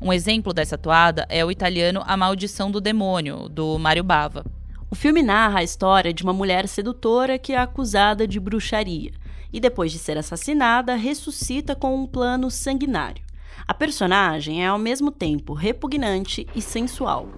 Um 0.00 0.12
exemplo 0.12 0.52
dessa 0.52 0.76
toada 0.76 1.26
é 1.28 1.44
o 1.44 1.50
italiano 1.50 2.02
A 2.06 2.16
Maldição 2.16 2.70
do 2.70 2.80
Demônio, 2.80 3.48
do 3.48 3.78
Mário 3.78 4.02
Bava. 4.02 4.44
O 4.90 4.94
filme 4.94 5.22
narra 5.22 5.60
a 5.60 5.62
história 5.62 6.12
de 6.12 6.22
uma 6.22 6.32
mulher 6.32 6.68
sedutora 6.68 7.38
que 7.38 7.52
é 7.52 7.58
acusada 7.58 8.26
de 8.26 8.38
bruxaria 8.40 9.12
e, 9.52 9.60
depois 9.60 9.92
de 9.92 9.98
ser 9.98 10.18
assassinada, 10.18 10.96
ressuscita 10.96 11.76
com 11.76 11.94
um 11.94 12.06
plano 12.06 12.50
sanguinário. 12.50 13.22
A 13.66 13.72
personagem 13.72 14.64
é 14.64 14.66
ao 14.66 14.78
mesmo 14.78 15.10
tempo 15.10 15.52
repugnante 15.52 16.46
e 16.54 16.60
sensual. 16.60 17.28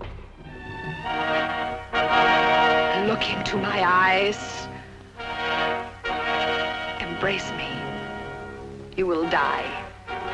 Look 3.06 3.30
into 3.30 3.58
my 3.58 3.82
eyes. 3.82 4.68
Embrace 7.00 7.52
me. 7.52 7.73
You 8.96 9.08
will 9.08 9.28
die, 9.28 9.84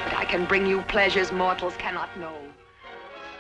but 0.05 0.13
I 0.19 0.27
can 0.27 0.45
bring 0.45 0.67
you 0.67 0.83
pleasures 0.83 1.33
mortals 1.33 1.75
cannot 1.79 2.11
know. 2.19 2.37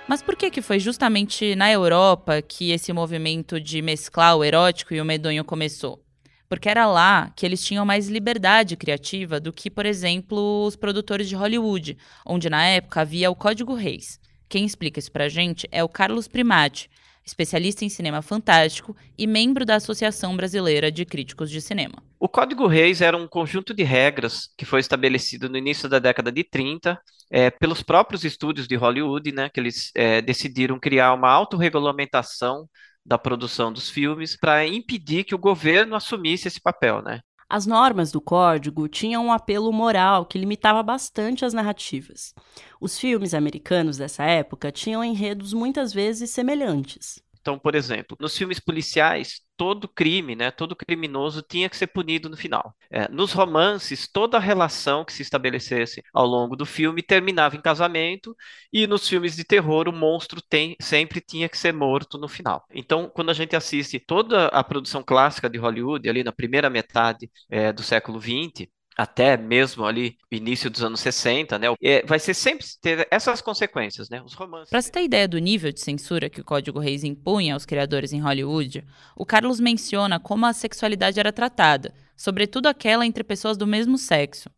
Mas 0.08 0.22
por 0.22 0.34
que 0.34 0.50
que 0.50 0.62
foi 0.62 0.80
justamente 0.80 1.54
na 1.54 1.70
Europa 1.70 2.40
que 2.40 2.72
esse 2.72 2.90
movimento 2.90 3.60
de 3.60 3.82
mesclar 3.82 4.34
o 4.34 4.42
erótico 4.42 4.94
e 4.94 5.00
o 5.00 5.04
medonho 5.04 5.44
começou? 5.44 6.02
Porque 6.48 6.70
era 6.70 6.86
lá 6.86 7.30
que 7.36 7.44
eles 7.44 7.62
tinham 7.62 7.84
mais 7.84 8.08
liberdade 8.08 8.76
criativa 8.76 9.38
do 9.38 9.52
que, 9.52 9.70
por 9.70 9.84
exemplo, 9.84 10.64
os 10.64 10.74
produtores 10.74 11.28
de 11.28 11.36
Hollywood, 11.36 11.98
onde 12.24 12.48
na 12.48 12.64
época 12.64 13.02
havia 13.02 13.30
o 13.30 13.36
Código 13.36 13.74
Reis. 13.74 14.18
Quem 14.48 14.64
explica 14.64 14.98
isso 14.98 15.12
pra 15.12 15.28
gente 15.28 15.68
é 15.70 15.84
o 15.84 15.88
Carlos 15.88 16.28
Primati, 16.28 16.88
especialista 17.30 17.84
em 17.84 17.88
cinema 17.88 18.20
fantástico 18.22 18.96
e 19.16 19.26
membro 19.26 19.64
da 19.64 19.76
Associação 19.76 20.36
Brasileira 20.36 20.90
de 20.90 21.04
Críticos 21.04 21.50
de 21.50 21.60
Cinema. 21.60 22.02
O 22.18 22.28
Código 22.28 22.66
Reis 22.66 23.00
era 23.00 23.16
um 23.16 23.26
conjunto 23.26 23.72
de 23.72 23.82
regras 23.82 24.50
que 24.56 24.64
foi 24.64 24.80
estabelecido 24.80 25.48
no 25.48 25.56
início 25.56 25.88
da 25.88 25.98
década 25.98 26.30
de 26.30 26.44
30 26.44 27.00
é, 27.30 27.50
pelos 27.50 27.82
próprios 27.82 28.24
estúdios 28.24 28.66
de 28.66 28.76
Hollywood, 28.76 29.32
né, 29.32 29.48
que 29.48 29.60
eles 29.60 29.90
é, 29.94 30.20
decidiram 30.20 30.78
criar 30.78 31.14
uma 31.14 31.30
autorregulamentação 31.30 32.68
da 33.04 33.16
produção 33.16 33.72
dos 33.72 33.88
filmes 33.88 34.36
para 34.36 34.66
impedir 34.66 35.24
que 35.24 35.34
o 35.34 35.38
governo 35.38 35.96
assumisse 35.96 36.48
esse 36.48 36.60
papel, 36.60 37.00
né? 37.02 37.20
As 37.52 37.66
normas 37.66 38.12
do 38.12 38.20
código 38.20 38.86
tinham 38.86 39.26
um 39.26 39.32
apelo 39.32 39.72
moral 39.72 40.24
que 40.24 40.38
limitava 40.38 40.84
bastante 40.84 41.44
as 41.44 41.52
narrativas. 41.52 42.32
Os 42.80 42.96
filmes 42.96 43.34
americanos 43.34 43.96
dessa 43.96 44.22
época 44.22 44.70
tinham 44.70 45.02
enredos 45.02 45.52
muitas 45.52 45.92
vezes 45.92 46.30
semelhantes. 46.30 47.20
Então, 47.40 47.58
por 47.58 47.74
exemplo, 47.74 48.16
nos 48.20 48.38
filmes 48.38 48.60
policiais, 48.60 49.40
todo 49.60 49.86
crime, 49.86 50.34
né, 50.34 50.50
todo 50.50 50.74
criminoso 50.74 51.42
tinha 51.42 51.68
que 51.68 51.76
ser 51.76 51.88
punido 51.88 52.30
no 52.30 52.36
final. 52.36 52.74
É, 52.90 53.06
nos 53.10 53.34
romances, 53.34 54.08
toda 54.08 54.38
relação 54.38 55.04
que 55.04 55.12
se 55.12 55.20
estabelecesse 55.20 56.02
ao 56.14 56.24
longo 56.24 56.56
do 56.56 56.64
filme 56.64 57.02
terminava 57.02 57.56
em 57.56 57.60
casamento, 57.60 58.34
e 58.72 58.86
nos 58.86 59.06
filmes 59.06 59.36
de 59.36 59.44
terror, 59.44 59.86
o 59.86 59.92
monstro 59.92 60.40
tem, 60.40 60.76
sempre 60.80 61.20
tinha 61.20 61.46
que 61.46 61.58
ser 61.58 61.74
morto 61.74 62.16
no 62.16 62.26
final. 62.26 62.64
Então, 62.72 63.10
quando 63.14 63.28
a 63.28 63.34
gente 63.34 63.54
assiste 63.54 63.98
toda 64.00 64.46
a 64.46 64.64
produção 64.64 65.02
clássica 65.02 65.50
de 65.50 65.58
Hollywood, 65.58 66.08
ali 66.08 66.24
na 66.24 66.32
primeira 66.32 66.70
metade 66.70 67.30
é, 67.50 67.70
do 67.70 67.82
século 67.82 68.18
XX, 68.18 68.66
até 69.00 69.34
mesmo 69.34 69.86
ali 69.86 70.18
início 70.30 70.68
dos 70.68 70.82
anos 70.82 71.00
60, 71.00 71.58
né? 71.58 71.68
É, 71.80 72.04
vai 72.04 72.18
ser 72.18 72.34
sempre 72.34 72.66
ter 72.82 73.08
essas 73.10 73.40
consequências, 73.40 74.10
né? 74.10 74.20
Os 74.20 74.34
romances. 74.34 74.68
Para 74.68 74.82
você 74.82 74.90
ter 74.90 75.04
ideia 75.04 75.26
do 75.26 75.38
nível 75.38 75.72
de 75.72 75.80
censura 75.80 76.28
que 76.28 76.42
o 76.42 76.44
Código 76.44 76.78
Reis 76.78 77.02
impunha 77.02 77.54
aos 77.54 77.64
criadores 77.64 78.12
em 78.12 78.20
Hollywood, 78.20 78.84
o 79.16 79.24
Carlos 79.24 79.58
menciona 79.58 80.20
como 80.20 80.44
a 80.44 80.52
sexualidade 80.52 81.18
era 81.18 81.32
tratada, 81.32 81.94
sobretudo 82.14 82.66
aquela 82.66 83.06
entre 83.06 83.24
pessoas 83.24 83.56
do 83.56 83.66
mesmo 83.66 83.96
sexo. 83.96 84.50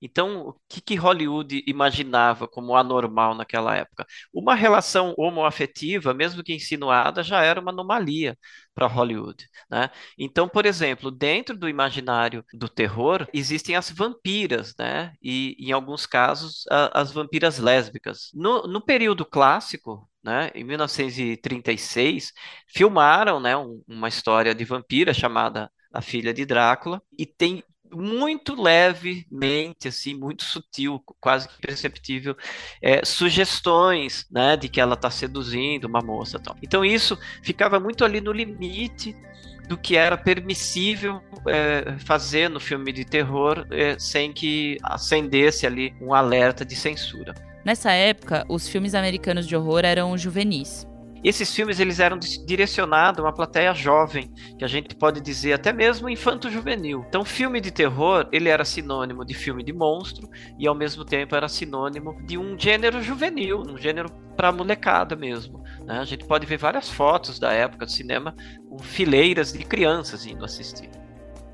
Então, 0.00 0.48
o 0.48 0.54
que, 0.68 0.80
que, 0.80 0.94
Hollywood 0.94 1.62
imaginava 1.66 2.46
como 2.46 2.76
anormal 2.76 3.34
naquela 3.34 3.76
época? 3.76 4.06
Uma 4.32 4.54
relação 4.54 5.14
homoafetiva, 5.16 6.14
mesmo 6.14 6.42
que 6.42 6.54
insinuada, 6.54 7.22
já 7.22 7.42
era 7.42 7.60
uma 7.60 7.70
anomalia 7.70 8.36
para 8.74 8.86
Hollywood. 8.86 9.44
Né? 9.70 9.90
Então, 10.18 10.48
por 10.48 10.66
exemplo, 10.66 11.10
dentro 11.10 11.56
do 11.56 11.68
imaginário 11.68 12.44
do 12.54 12.68
terror, 12.68 13.26
existem 13.32 13.74
as 13.76 13.90
vampiras, 13.90 14.74
né? 14.78 15.12
e 15.22 15.56
em 15.58 15.72
alguns 15.72 16.06
casos, 16.06 16.64
a, 16.70 17.00
as 17.00 17.12
vampiras 17.12 17.58
lésbicas. 17.58 18.30
No, 18.34 18.62
no 18.66 18.80
período 18.80 19.24
clássico, 19.26 20.08
né, 20.22 20.50
em 20.54 20.64
1936, 20.64 22.32
filmaram 22.66 23.40
né, 23.40 23.56
um, 23.56 23.82
uma 23.86 24.08
história 24.08 24.54
de 24.54 24.64
vampira 24.64 25.14
chamada 25.14 25.70
A 25.92 26.02
Filha 26.02 26.34
de 26.34 26.44
Drácula, 26.44 27.02
e 27.18 27.24
tem 27.24 27.62
muito 27.92 28.60
levemente, 28.60 29.88
assim, 29.88 30.14
muito 30.14 30.44
sutil, 30.44 31.02
quase 31.20 31.48
que 31.48 31.60
perceptível, 31.60 32.36
é, 32.82 33.04
sugestões, 33.04 34.26
né, 34.30 34.56
de 34.56 34.68
que 34.68 34.80
ela 34.80 34.94
está 34.94 35.10
seduzindo 35.10 35.86
uma 35.86 36.00
moça, 36.00 36.38
tal. 36.38 36.56
Então 36.62 36.84
isso 36.84 37.18
ficava 37.42 37.78
muito 37.78 38.04
ali 38.04 38.20
no 38.20 38.32
limite 38.32 39.14
do 39.68 39.76
que 39.76 39.96
era 39.96 40.16
permissível 40.16 41.20
é, 41.46 41.98
fazer 41.98 42.48
no 42.48 42.58
filme 42.58 42.90
de 42.90 43.04
terror 43.04 43.66
é, 43.70 43.98
sem 43.98 44.32
que 44.32 44.78
acendesse 44.82 45.66
ali 45.66 45.94
um 46.00 46.14
alerta 46.14 46.64
de 46.64 46.74
censura. 46.74 47.34
Nessa 47.64 47.92
época, 47.92 48.46
os 48.48 48.66
filmes 48.66 48.94
americanos 48.94 49.46
de 49.46 49.54
horror 49.54 49.84
eram 49.84 50.16
juvenis. 50.16 50.86
Esses 51.22 51.54
filmes 51.54 51.80
eles 51.80 51.98
eram 51.98 52.18
direcionados 52.18 53.18
a 53.18 53.22
uma 53.22 53.32
plateia 53.32 53.74
jovem, 53.74 54.30
que 54.56 54.64
a 54.64 54.68
gente 54.68 54.94
pode 54.94 55.20
dizer 55.20 55.52
até 55.52 55.72
mesmo 55.72 56.08
infanto-juvenil. 56.08 57.04
Então, 57.08 57.24
filme 57.24 57.60
de 57.60 57.70
terror, 57.70 58.28
ele 58.32 58.48
era 58.48 58.64
sinônimo 58.64 59.24
de 59.24 59.34
filme 59.34 59.62
de 59.62 59.72
monstro 59.72 60.28
e 60.58 60.66
ao 60.66 60.74
mesmo 60.74 61.04
tempo 61.04 61.34
era 61.34 61.48
sinônimo 61.48 62.16
de 62.24 62.38
um 62.38 62.58
gênero 62.58 63.02
juvenil, 63.02 63.62
um 63.66 63.76
gênero 63.76 64.10
para 64.36 64.52
molecada 64.52 65.16
mesmo. 65.16 65.62
Né? 65.84 65.98
A 65.98 66.04
gente 66.04 66.24
pode 66.24 66.46
ver 66.46 66.58
várias 66.58 66.88
fotos 66.88 67.38
da 67.38 67.52
época 67.52 67.86
do 67.86 67.90
cinema 67.90 68.34
com 68.68 68.78
fileiras 68.78 69.52
de 69.52 69.64
crianças 69.64 70.24
indo 70.24 70.44
assistir. 70.44 70.88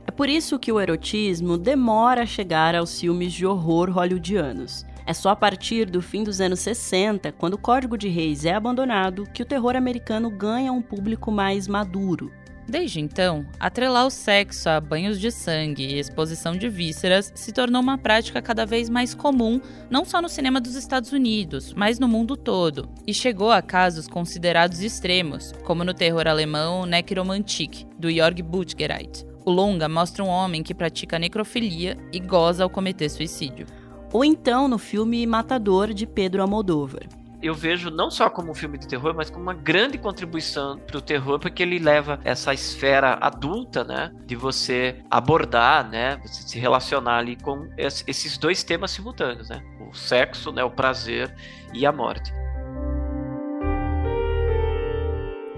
É 0.06 0.10
por 0.10 0.28
isso 0.28 0.58
que 0.58 0.70
o 0.70 0.78
erotismo 0.78 1.56
demora 1.56 2.22
a 2.22 2.26
chegar 2.26 2.74
aos 2.74 3.00
filmes 3.00 3.32
de 3.32 3.46
horror 3.46 3.90
hollywoodianos. 3.90 4.84
É 5.06 5.12
só 5.12 5.30
a 5.30 5.36
partir 5.36 5.90
do 5.90 6.00
fim 6.00 6.24
dos 6.24 6.40
anos 6.40 6.60
60, 6.60 7.32
quando 7.32 7.54
o 7.54 7.58
Código 7.58 7.98
de 7.98 8.08
Reis 8.08 8.44
é 8.44 8.54
abandonado, 8.54 9.28
que 9.32 9.42
o 9.42 9.46
terror 9.46 9.76
americano 9.76 10.30
ganha 10.30 10.72
um 10.72 10.80
público 10.80 11.30
mais 11.30 11.68
maduro. 11.68 12.32
Desde 12.66 12.98
então, 12.98 13.44
atrelar 13.60 14.06
o 14.06 14.10
sexo 14.10 14.70
a 14.70 14.80
banhos 14.80 15.20
de 15.20 15.30
sangue 15.30 15.84
e 15.84 15.98
exposição 15.98 16.56
de 16.56 16.66
vísceras 16.66 17.30
se 17.34 17.52
tornou 17.52 17.82
uma 17.82 17.98
prática 17.98 18.40
cada 18.40 18.64
vez 18.64 18.88
mais 18.88 19.14
comum, 19.14 19.60
não 19.90 20.04
só 20.06 20.22
no 20.22 20.30
cinema 20.30 20.62
dos 20.62 20.74
Estados 20.74 21.12
Unidos, 21.12 21.74
mas 21.74 21.98
no 21.98 22.08
mundo 22.08 22.36
todo, 22.36 22.88
e 23.06 23.12
chegou 23.12 23.52
a 23.52 23.60
casos 23.60 24.08
considerados 24.08 24.80
extremos, 24.80 25.52
como 25.64 25.84
no 25.84 25.92
terror 25.92 26.26
alemão 26.26 26.86
Necromantik, 26.86 27.86
do 27.98 28.10
Jörg 28.10 28.40
Buttgereit. 28.42 29.26
O 29.44 29.50
longa 29.50 29.86
mostra 29.86 30.24
um 30.24 30.28
homem 30.28 30.62
que 30.62 30.74
pratica 30.74 31.18
necrofilia 31.18 31.98
e 32.10 32.18
goza 32.18 32.64
ao 32.64 32.70
cometer 32.70 33.10
suicídio. 33.10 33.66
Ou 34.14 34.24
então 34.24 34.68
no 34.68 34.78
filme 34.78 35.26
Matador, 35.26 35.92
de 35.92 36.06
Pedro 36.06 36.40
Almodóvar 36.40 37.02
eu 37.42 37.52
vejo 37.52 37.90
não 37.90 38.10
só 38.10 38.30
como 38.30 38.52
um 38.52 38.54
filme 38.54 38.78
de 38.78 38.88
terror, 38.88 39.12
mas 39.14 39.28
como 39.28 39.42
uma 39.42 39.52
grande 39.52 39.98
contribuição 39.98 40.78
para 40.78 40.96
o 40.96 41.00
terror, 41.02 41.38
porque 41.38 41.62
ele 41.62 41.78
leva 41.78 42.18
essa 42.24 42.54
esfera 42.54 43.18
adulta, 43.20 43.84
né, 43.84 44.10
de 44.24 44.34
você 44.34 45.02
abordar, 45.10 45.86
né, 45.86 46.16
você 46.24 46.48
se 46.48 46.58
relacionar 46.58 47.18
ali 47.18 47.36
com 47.36 47.68
esses 47.76 48.38
dois 48.38 48.64
temas 48.64 48.92
simultâneos, 48.92 49.50
né, 49.50 49.62
o 49.78 49.94
sexo, 49.94 50.50
né, 50.52 50.64
o 50.64 50.70
prazer 50.70 51.34
e 51.74 51.84
a 51.84 51.92
morte. 51.92 52.32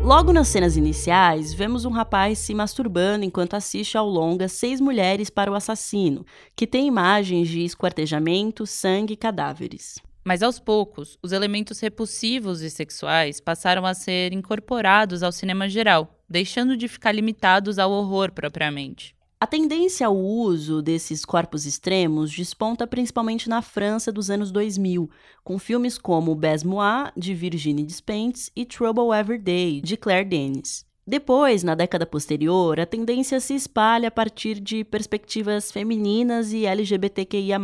Logo 0.07 0.33
nas 0.33 0.47
cenas 0.47 0.77
iniciais, 0.77 1.53
vemos 1.53 1.85
um 1.85 1.91
rapaz 1.91 2.39
se 2.39 2.55
masturbando 2.55 3.25
enquanto 3.25 3.55
assiste 3.55 3.99
ao 3.99 4.09
longa 4.09 4.47
Seis 4.47 4.81
Mulheres 4.81 5.29
para 5.29 5.51
o 5.51 5.55
Assassino, 5.57 6.25
que 6.55 6.65
tem 6.65 6.87
imagens 6.87 7.49
de 7.49 7.65
esquartejamento, 7.65 8.65
sangue 8.69 9.15
e 9.15 9.17
cadáveres. 9.17 9.99
Mas 10.25 10.45
aos 10.45 10.61
poucos, 10.61 11.19
os 11.21 11.33
elementos 11.33 11.81
repulsivos 11.81 12.61
e 12.61 12.71
sexuais 12.71 13.41
passaram 13.41 13.85
a 13.85 13.95
ser 13.95 14.33
incorporados 14.33 15.25
ao 15.25 15.33
cinema 15.33 15.69
geral, 15.69 16.17
deixando 16.31 16.77
de 16.77 16.87
ficar 16.87 17.11
limitados 17.11 17.77
ao 17.77 17.91
horror 17.91 18.31
propriamente. 18.31 19.16
A 19.39 19.47
tendência 19.47 20.07
ao 20.07 20.17
uso 20.17 20.81
desses 20.81 21.23
corpos 21.23 21.67
extremos 21.67 22.35
desponta 22.35 22.87
principalmente 22.87 23.51
na 23.51 23.61
França 23.61 24.11
dos 24.11 24.31
anos 24.31 24.51
2000, 24.51 25.11
com 25.45 25.59
filmes 25.59 25.99
como 25.99 26.35
Bes 26.35 26.65
Moi, 26.65 27.11
de 27.15 27.35
Virginie 27.35 27.85
Despentes, 27.85 28.51
e 28.57 28.65
Trouble 28.65 29.15
Every 29.15 29.39
Day, 29.39 29.83
de 29.83 29.95
Claire 29.95 30.27
Denis. 30.27 30.87
Depois, 31.07 31.63
na 31.63 31.75
década 31.75 32.07
posterior, 32.07 32.81
a 32.81 32.87
tendência 32.87 33.39
se 33.39 33.55
espalha 33.55 34.09
a 34.09 34.11
partir 34.11 34.59
de 34.59 34.83
perspectivas 34.83 35.71
femininas 35.71 36.55
e 36.55 36.65
LGBTQIA, 36.65 37.61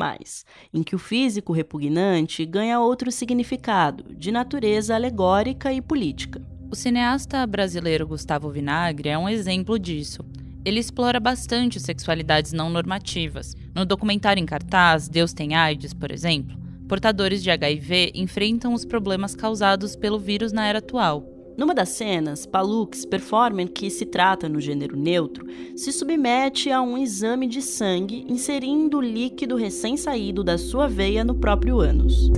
em 0.74 0.82
que 0.82 0.94
o 0.94 0.98
físico 0.98 1.54
repugnante 1.54 2.44
ganha 2.44 2.80
outro 2.80 3.10
significado, 3.10 4.14
de 4.14 4.30
natureza 4.30 4.94
alegórica 4.94 5.72
e 5.72 5.80
política. 5.80 6.46
O 6.70 6.76
cineasta 6.76 7.46
brasileiro 7.46 8.06
Gustavo 8.06 8.50
Vinagre 8.50 9.08
é 9.08 9.16
um 9.16 9.28
exemplo 9.28 9.78
disso. 9.78 10.22
Ele 10.64 10.81
explora 10.81 11.19
bastante 11.19 11.81
sexualidades 11.81 12.52
não 12.52 12.71
normativas. 12.71 13.54
No 13.75 13.85
documentário 13.85 14.40
em 14.40 14.47
cartaz 14.47 15.09
Deus 15.09 15.33
tem 15.33 15.54
AIDS, 15.54 15.92
por 15.92 16.11
exemplo, 16.11 16.57
portadores 16.88 17.42
de 17.42 17.50
HIV 17.50 18.12
enfrentam 18.14 18.75
os 18.75 18.85
problemas 18.85 19.35
causados 19.35 19.97
pelo 19.97 20.19
vírus 20.19 20.52
na 20.52 20.66
era 20.66 20.78
atual 20.78 21.33
numa 21.57 21.75
das 21.75 21.90
cenas, 21.90 22.47
Palux, 22.47 23.04
performer 23.04 23.69
que 23.69 23.90
se 23.90 24.07
trata 24.07 24.49
no 24.49 24.61
gênero 24.61 24.97
neutro, 24.97 25.47
se 25.76 25.92
submete 25.92 26.71
a 26.71 26.81
um 26.81 26.97
exame 26.97 27.47
de 27.47 27.61
sangue 27.61 28.25
inserindo 28.28 28.99
o 28.99 29.02
líquido 29.02 29.57
recém-saído 29.57 30.42
da 30.42 30.57
sua 30.57 30.88
veia 30.88 31.23
no 31.23 31.35
próprio 31.35 31.78
ânus. 31.78 32.31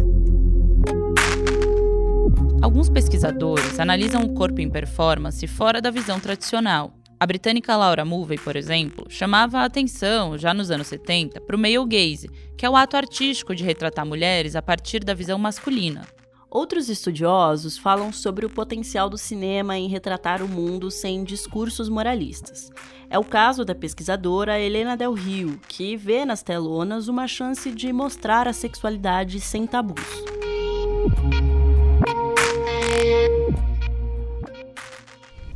Alguns 2.60 2.88
pesquisadores 2.88 3.78
analisam 3.78 4.22
o 4.22 4.34
corpo 4.34 4.60
em 4.60 4.68
performance 4.68 5.46
fora 5.46 5.80
da 5.80 5.90
visão 5.90 6.18
tradicional. 6.18 6.92
A 7.18 7.26
britânica 7.26 7.76
Laura 7.76 8.04
Mulvey, 8.04 8.38
por 8.38 8.56
exemplo, 8.56 9.06
chamava 9.08 9.58
a 9.58 9.64
atenção, 9.64 10.36
já 10.36 10.52
nos 10.52 10.70
anos 10.70 10.88
70, 10.88 11.40
para 11.40 11.56
o 11.56 11.58
male 11.58 11.84
gaze, 11.86 12.28
que 12.56 12.66
é 12.66 12.70
o 12.70 12.76
ato 12.76 12.96
artístico 12.96 13.54
de 13.54 13.62
retratar 13.62 14.04
mulheres 14.04 14.56
a 14.56 14.62
partir 14.62 15.04
da 15.04 15.14
visão 15.14 15.38
masculina. 15.38 16.06
Outros 16.50 16.88
estudiosos 16.88 17.78
falam 17.78 18.12
sobre 18.12 18.46
o 18.46 18.50
potencial 18.50 19.08
do 19.10 19.18
cinema 19.18 19.76
em 19.76 19.88
retratar 19.88 20.42
o 20.42 20.48
mundo 20.48 20.90
sem 20.90 21.24
discursos 21.24 21.88
moralistas. 21.88 22.70
É 23.10 23.18
o 23.18 23.24
caso 23.24 23.64
da 23.64 23.74
pesquisadora 23.74 24.58
Helena 24.58 24.96
Del 24.96 25.14
Rio, 25.14 25.58
que 25.68 25.96
vê 25.96 26.24
nas 26.24 26.42
telonas 26.42 27.08
uma 27.08 27.26
chance 27.26 27.70
de 27.70 27.92
mostrar 27.92 28.46
a 28.46 28.52
sexualidade 28.52 29.40
sem 29.40 29.66
tabus. 29.66 30.04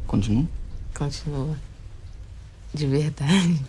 Continua? 0.06 0.57
Continua. 0.98 1.56
De 2.74 2.84
verdade. 2.84 3.64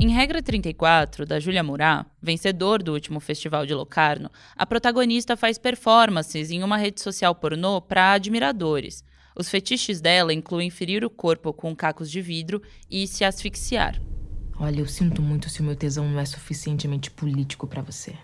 Em 0.00 0.08
Regra 0.08 0.42
34, 0.42 1.26
da 1.26 1.38
Júlia 1.38 1.62
Murat, 1.62 2.06
vencedor 2.20 2.82
do 2.82 2.94
último 2.94 3.20
Festival 3.20 3.66
de 3.66 3.74
Locarno, 3.74 4.30
a 4.56 4.64
protagonista 4.64 5.36
faz 5.36 5.58
performances 5.58 6.50
em 6.50 6.62
uma 6.62 6.78
rede 6.78 7.02
social 7.02 7.34
pornô 7.34 7.80
para 7.82 8.12
admiradores. 8.12 9.04
Os 9.36 9.50
fetiches 9.50 10.00
dela 10.00 10.32
incluem 10.32 10.70
ferir 10.70 11.04
o 11.04 11.10
corpo 11.10 11.52
com 11.52 11.76
cacos 11.76 12.10
de 12.10 12.22
vidro 12.22 12.62
e 12.90 13.06
se 13.06 13.24
asfixiar. 13.24 14.00
Olha, 14.58 14.80
eu 14.80 14.86
sinto 14.86 15.20
muito 15.20 15.50
se 15.50 15.60
o 15.60 15.64
meu 15.64 15.76
tesão 15.76 16.08
não 16.08 16.18
é 16.18 16.24
suficientemente 16.24 17.10
político 17.10 17.66
para 17.66 17.82
você. 17.82 18.14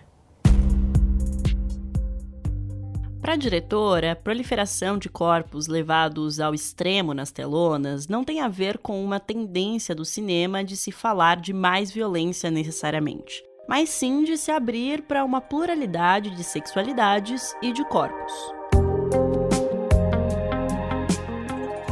Para 3.21 3.33
a 3.33 3.37
diretora, 3.37 4.13
a 4.13 4.15
proliferação 4.15 4.97
de 4.97 5.09
corpos 5.09 5.67
levados 5.67 6.39
ao 6.39 6.53
extremo 6.53 7.13
nas 7.13 7.31
telonas 7.31 8.07
não 8.07 8.23
tem 8.23 8.39
a 8.39 8.47
ver 8.47 8.77
com 8.77 9.03
uma 9.03 9.19
tendência 9.19 9.93
do 9.93 10.05
cinema 10.05 10.63
de 10.63 10.77
se 10.77 10.91
falar 10.91 11.37
de 11.37 11.53
mais 11.53 11.91
violência 11.91 12.49
necessariamente, 12.49 13.43
mas 13.67 13.89
sim 13.89 14.23
de 14.23 14.37
se 14.37 14.51
abrir 14.51 15.01
para 15.01 15.25
uma 15.25 15.41
pluralidade 15.41 16.29
de 16.29 16.43
sexualidades 16.43 17.53
e 17.61 17.73
de 17.73 17.83
corpos. 17.89 18.58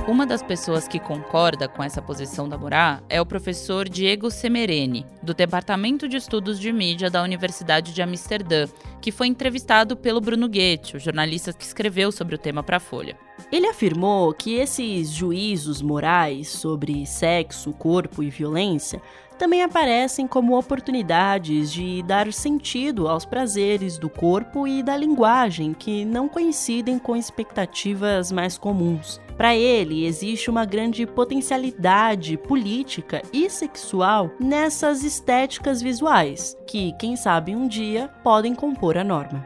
Uma 0.07 0.25
das 0.25 0.41
pessoas 0.41 0.87
que 0.87 1.01
concorda 1.01 1.67
com 1.67 1.83
essa 1.83 2.01
posição 2.01 2.47
da 2.47 2.57
Murá 2.57 3.03
é 3.09 3.19
o 3.19 3.25
professor 3.25 3.89
Diego 3.89 4.31
Semereni, 4.31 5.05
do 5.21 5.33
Departamento 5.33 6.07
de 6.07 6.15
Estudos 6.15 6.61
de 6.61 6.71
Mídia 6.71 7.09
da 7.09 7.21
Universidade 7.21 7.93
de 7.93 8.01
Amsterdã, 8.01 8.67
que 9.01 9.11
foi 9.11 9.27
entrevistado 9.27 9.97
pelo 9.97 10.21
Bruno 10.21 10.47
Goethe, 10.47 10.95
o 10.95 10.99
jornalista 10.99 11.51
que 11.51 11.65
escreveu 11.65 12.09
sobre 12.09 12.35
o 12.35 12.37
tema 12.37 12.63
para 12.63 12.77
a 12.77 12.79
Folha. 12.79 13.17
Ele 13.51 13.67
afirmou 13.67 14.33
que 14.33 14.55
esses 14.55 15.09
juízos 15.09 15.81
morais 15.81 16.47
sobre 16.47 17.05
sexo, 17.05 17.73
corpo 17.73 18.23
e 18.23 18.29
violência 18.29 19.01
também 19.37 19.63
aparecem 19.63 20.27
como 20.27 20.57
oportunidades 20.57 21.71
de 21.71 22.03
dar 22.03 22.31
sentido 22.33 23.07
aos 23.07 23.25
prazeres 23.25 23.97
do 23.97 24.09
corpo 24.09 24.67
e 24.67 24.81
da 24.81 24.97
linguagem 24.97 25.73
que 25.73 26.03
não 26.03 26.27
coincidem 26.27 26.97
com 26.97 27.15
expectativas 27.15 28.31
mais 28.31 28.57
comuns. 28.57 29.21
Para 29.37 29.55
ele, 29.55 30.05
existe 30.05 30.49
uma 30.49 30.65
grande 30.65 31.05
potencialidade 31.05 32.35
política 32.37 33.21
e 33.31 33.49
sexual 33.49 34.31
nessas 34.39 35.03
estéticas 35.03 35.79
visuais, 35.79 36.57
que, 36.65 36.91
quem 36.93 37.15
sabe 37.15 37.55
um 37.55 37.67
dia, 37.67 38.09
podem 38.23 38.55
compor 38.55 38.97
a 38.97 39.03
norma. 39.03 39.45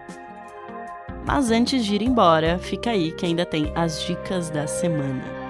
Mas 1.28 1.52
antes 1.52 1.86
de 1.86 1.96
ir 1.96 2.02
embora, 2.02 2.58
fica 2.58 2.92
aí 2.92 3.12
que 3.12 3.26
ainda 3.26 3.46
tem 3.46 3.72
as 3.76 4.02
dicas 4.02 4.50
da 4.50 4.66
semana. 4.66 5.41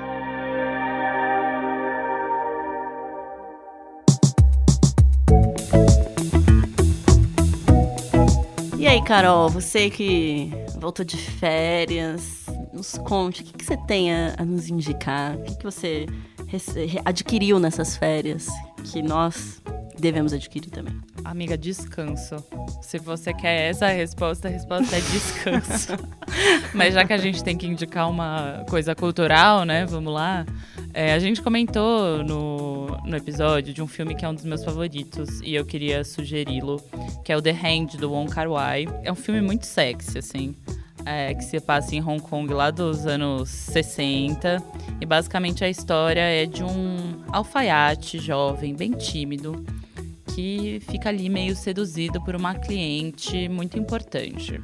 E 8.81 8.87
aí, 8.87 8.99
Carol, 9.03 9.47
você 9.47 9.91
que 9.91 10.49
voltou 10.79 11.05
de 11.05 11.15
férias, 11.15 12.47
nos 12.73 12.97
conte, 12.97 13.43
o 13.43 13.45
que, 13.45 13.53
que 13.53 13.63
você 13.63 13.77
tem 13.77 14.11
a, 14.11 14.33
a, 14.39 14.43
nos 14.43 14.69
indicar? 14.69 15.35
O 15.35 15.43
que, 15.43 15.55
que 15.55 15.63
você 15.63 16.07
adquiriu 17.05 17.59
nessas 17.59 17.95
férias 17.95 18.47
que 18.91 19.03
nós 19.03 19.61
devemos 19.99 20.33
adquirir 20.33 20.71
também? 20.71 20.99
Amiga, 21.23 21.55
descanso. 21.55 22.43
Se 22.81 22.97
você 22.97 23.31
quer 23.35 23.69
essa 23.69 23.85
resposta, 23.85 24.47
a 24.47 24.51
resposta 24.51 24.95
é 24.95 24.99
descanso. 24.99 25.93
Mas 26.73 26.95
já 26.95 27.05
que 27.05 27.13
a 27.13 27.17
gente 27.17 27.43
tem 27.43 27.55
que 27.55 27.67
indicar 27.67 28.09
uma 28.09 28.65
coisa 28.67 28.95
cultural, 28.95 29.63
né? 29.63 29.85
Vamos 29.85 30.11
lá. 30.11 30.43
É, 30.91 31.13
a 31.13 31.19
gente 31.19 31.39
comentou 31.39 32.23
no, 32.23 32.70
no 33.05 33.15
episódio 33.15 33.73
de 33.73 33.81
um 33.81 33.87
filme 33.87 34.15
que 34.15 34.23
é 34.23 34.29
um 34.29 34.33
dos 34.33 34.45
meus 34.45 34.63
favoritos 34.63 35.41
e 35.41 35.55
eu 35.55 35.65
queria 35.65 36.03
sugeri-lo, 36.03 36.81
que 37.23 37.31
é 37.31 37.37
o 37.37 37.41
The 37.41 37.51
Hand, 37.51 37.97
do 37.97 38.11
Wong 38.11 38.31
Kar 38.31 38.49
Wai. 38.49 38.85
É 39.03 39.11
um 39.11 39.15
filme 39.15 39.41
muito 39.41 39.65
sexy, 39.65 40.17
assim. 40.17 40.55
É, 41.03 41.33
que 41.33 41.43
se 41.43 41.59
passa 41.59 41.95
em 41.95 42.03
Hong 42.03 42.21
Kong 42.21 42.53
lá 42.53 42.69
dos 42.69 43.07
anos 43.07 43.49
60. 43.49 44.63
E 44.99 45.05
basicamente 45.05 45.63
a 45.63 45.69
história 45.69 46.21
é 46.21 46.45
de 46.45 46.63
um 46.63 47.23
alfaiate 47.29 48.19
jovem, 48.19 48.75
bem 48.75 48.91
tímido, 48.91 49.65
que 50.35 50.79
fica 50.87 51.09
ali 51.09 51.27
meio 51.27 51.55
seduzido 51.55 52.21
por 52.21 52.35
uma 52.35 52.53
cliente 52.53 53.49
muito 53.49 53.79
importante. 53.79 54.61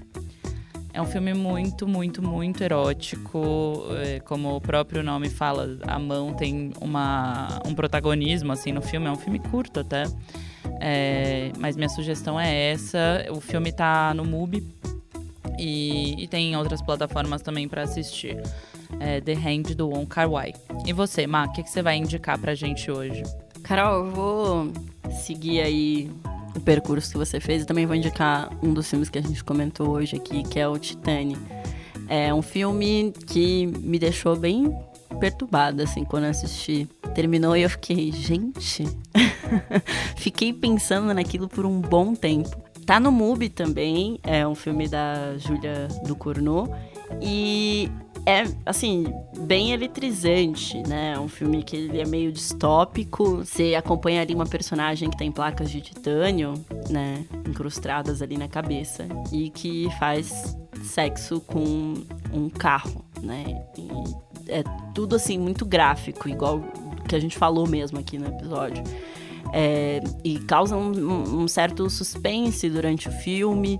É 0.98 1.02
um 1.02 1.06
filme 1.06 1.32
muito, 1.32 1.88
muito, 1.88 2.24
muito 2.24 2.64
erótico. 2.64 3.86
É, 4.00 4.20
como 4.22 4.56
o 4.56 4.60
próprio 4.60 5.04
nome 5.04 5.30
fala, 5.30 5.78
a 5.84 6.00
mão 6.00 6.34
tem 6.34 6.74
uma, 6.82 7.62
um 7.68 7.76
protagonismo 7.76 8.52
assim 8.52 8.72
no 8.72 8.82
filme. 8.82 9.06
É 9.06 9.12
um 9.12 9.16
filme 9.16 9.38
curto 9.38 9.82
até. 9.82 10.06
É, 10.82 11.52
mas 11.60 11.76
minha 11.76 11.88
sugestão 11.88 12.40
é 12.40 12.72
essa. 12.72 13.28
O 13.30 13.40
filme 13.40 13.72
tá 13.72 14.12
no 14.16 14.26
MUBI 14.26 14.68
e, 15.60 16.24
e 16.24 16.28
tem 16.28 16.58
outras 16.58 16.82
plataformas 16.82 17.44
também 17.44 17.68
para 17.68 17.84
assistir. 17.84 18.42
É 19.00 19.22
The 19.22 19.34
Hand 19.34 19.76
do 19.76 19.90
Wong 19.90 20.08
Kar 20.08 20.28
Wai. 20.28 20.52
E 20.84 20.94
você, 20.94 21.28
Ma, 21.28 21.46
o 21.46 21.52
que, 21.52 21.62
que 21.62 21.70
você 21.70 21.84
vai 21.84 21.96
indicar 21.96 22.40
pra 22.40 22.56
gente 22.56 22.90
hoje? 22.90 23.22
Carol, 23.62 24.04
eu 24.04 24.12
vou 24.12 24.74
seguir 25.12 25.62
aí 25.62 26.10
o 26.58 26.62
percurso 26.62 27.12
que 27.12 27.18
você 27.18 27.40
fez 27.40 27.64
e 27.64 27.66
também 27.66 27.86
vou 27.86 27.96
indicar 27.96 28.50
um 28.64 28.74
dos 28.74 28.90
filmes 28.90 29.10
que 29.10 29.18
a 29.18 29.22
gente 29.22 29.44
comentou 29.44 29.90
hoje 29.90 30.16
aqui, 30.16 30.44
que 30.44 30.60
é 30.60 30.68
o 30.68 30.78
Titane. 30.78 31.38
É 32.10 32.34
um 32.34 32.42
filme 32.42 33.14
que 33.28 33.68
me 33.68 34.00
deixou 34.00 34.36
bem 34.36 34.76
perturbada, 35.20 35.84
assim, 35.84 36.04
quando 36.04 36.26
eu 36.26 36.32
assisti. 36.32 36.88
Terminou 37.14 37.56
e 37.56 37.62
eu 37.62 37.70
fiquei, 37.70 38.12
gente. 38.12 38.86
fiquei 40.18 40.52
pensando 40.52 41.14
naquilo 41.14 41.48
por 41.48 41.66
um 41.66 41.80
bom 41.80 42.16
tempo. 42.16 42.50
Tá 42.86 43.00
no 43.00 43.12
MUBI 43.12 43.50
também, 43.50 44.18
é 44.24 44.48
um 44.48 44.56
filme 44.56 44.88
da 44.88 45.38
Júlia 45.38 45.90
Ducournau. 46.06 46.74
E 47.22 47.90
é, 48.28 48.44
assim, 48.66 49.06
bem 49.40 49.72
eletrizante, 49.72 50.84
né? 50.86 51.14
É 51.14 51.20
um 51.20 51.30
filme 51.30 51.64
que 51.64 51.78
ele 51.78 52.02
é 52.02 52.06
meio 52.06 52.30
distópico. 52.30 53.38
Você 53.38 53.74
acompanha 53.74 54.22
ali 54.22 54.36
uma 54.36 54.46
personagem 54.46 55.10
que 55.10 55.16
tem 55.16 55.32
placas 55.32 55.72
de 55.72 55.80
titânio, 55.80 56.54
né? 56.90 57.26
Incrustadas 57.48 58.22
ali 58.22 58.36
na 58.36 58.50
cabeça. 58.50 59.08
E 59.32 59.50
que 59.50 59.88
faz 59.98 60.58
sexo 60.84 61.40
com 61.40 61.94
um 62.34 62.50
carro, 62.50 63.06
né? 63.24 63.64
E 63.78 64.52
é 64.52 64.62
tudo, 64.94 65.16
assim, 65.16 65.38
muito 65.38 65.66
gráfico, 65.66 66.28
igual 66.28 66.62
que 67.08 67.16
a 67.16 67.20
gente 67.20 67.38
falou 67.38 67.66
mesmo 67.66 67.98
aqui 67.98 68.18
no 68.18 68.28
episódio. 68.28 68.84
É, 69.54 70.02
e 70.26 70.40
causa 70.40 70.76
um, 70.76 71.44
um 71.44 71.48
certo 71.48 71.90
suspense 71.90 72.70
durante 72.70 73.08
o 73.08 73.12
filme 73.14 73.80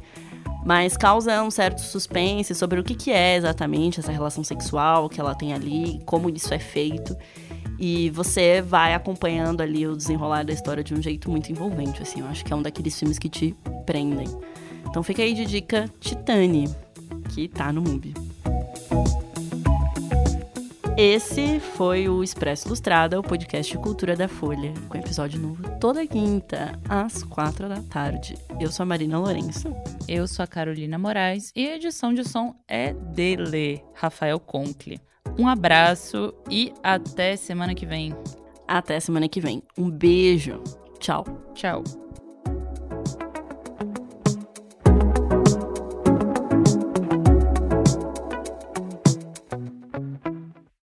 mas 0.66 0.98
causa 0.98 1.42
um 1.44 1.52
certo 1.52 1.80
suspense 1.82 2.54
sobre 2.54 2.80
o 2.80 2.84
que, 2.84 2.96
que 2.96 3.12
é 3.12 3.36
exatamente 3.36 4.00
essa 4.00 4.12
relação 4.12 4.44
sexual 4.44 5.08
que 5.10 5.20
ela 5.20 5.34
tem 5.34 5.54
ali, 5.54 6.00
como 6.06 6.30
isso 6.30 6.54
é 6.54 6.60
feito. 6.60 7.16
E 7.80 8.10
você 8.10 8.62
vai 8.62 8.94
acompanhando 8.94 9.62
ali 9.62 9.88
o 9.88 9.96
desenrolar 9.96 10.44
da 10.44 10.52
história 10.52 10.84
de 10.84 10.94
um 10.94 11.02
jeito 11.02 11.30
muito 11.30 11.52
envolvente, 11.52 12.02
assim. 12.02 12.22
Eu 12.22 12.28
acho 12.28 12.44
que 12.44 12.52
é 12.52 12.56
um 12.56 12.62
daqueles 12.62 12.98
filmes 12.98 13.20
que 13.20 13.30
te 13.30 13.56
prendem. 13.86 14.28
Então 14.90 15.04
fica 15.04 15.22
aí 15.22 15.34
de 15.34 15.46
dica 15.46 15.86
Titane, 16.00 16.68
que 17.30 17.48
tá 17.48 17.72
no 17.72 17.82
MUBI. 17.82 18.27
Esse 20.98 21.60
foi 21.60 22.10
o 22.10 22.24
Expresso 22.24 22.68
Ilustrada, 22.68 23.20
o 23.20 23.24
podcast 23.24 23.72
de 23.72 23.78
cultura 23.78 24.16
da 24.16 24.28
Folha, 24.28 24.74
com 24.90 24.98
episódio 24.98 25.40
novo 25.40 25.62
toda 25.80 26.08
quinta, 26.08 26.72
às 26.90 27.22
quatro 27.22 27.70
da 27.70 27.84
tarde. 27.84 28.36
Eu 28.60 28.72
sou 28.72 28.82
a 28.82 28.88
Marina 28.88 29.20
Lourenço. 29.20 29.72
Eu 30.08 30.28
sou 30.28 30.42
a 30.42 30.48
Carolina 30.48 30.98
Moraes 30.98 31.52
e 31.56 31.68
a 31.68 31.76
edição 31.76 32.12
de 32.12 32.28
som 32.28 32.56
é 32.68 32.94
dele, 32.94 33.84
Rafael 33.94 34.40
Conkle. 34.40 35.00
Um 35.38 35.48
abraço 35.48 36.34
e 36.50 36.74
até 36.82 37.36
semana 37.36 37.76
que 37.76 37.86
vem. 37.86 38.16
Até 38.68 39.00
semana 39.00 39.30
que 39.30 39.40
vem. 39.40 39.62
Um 39.78 39.92
beijo. 39.92 40.64
Tchau. 41.00 41.24
Tchau. 41.54 41.84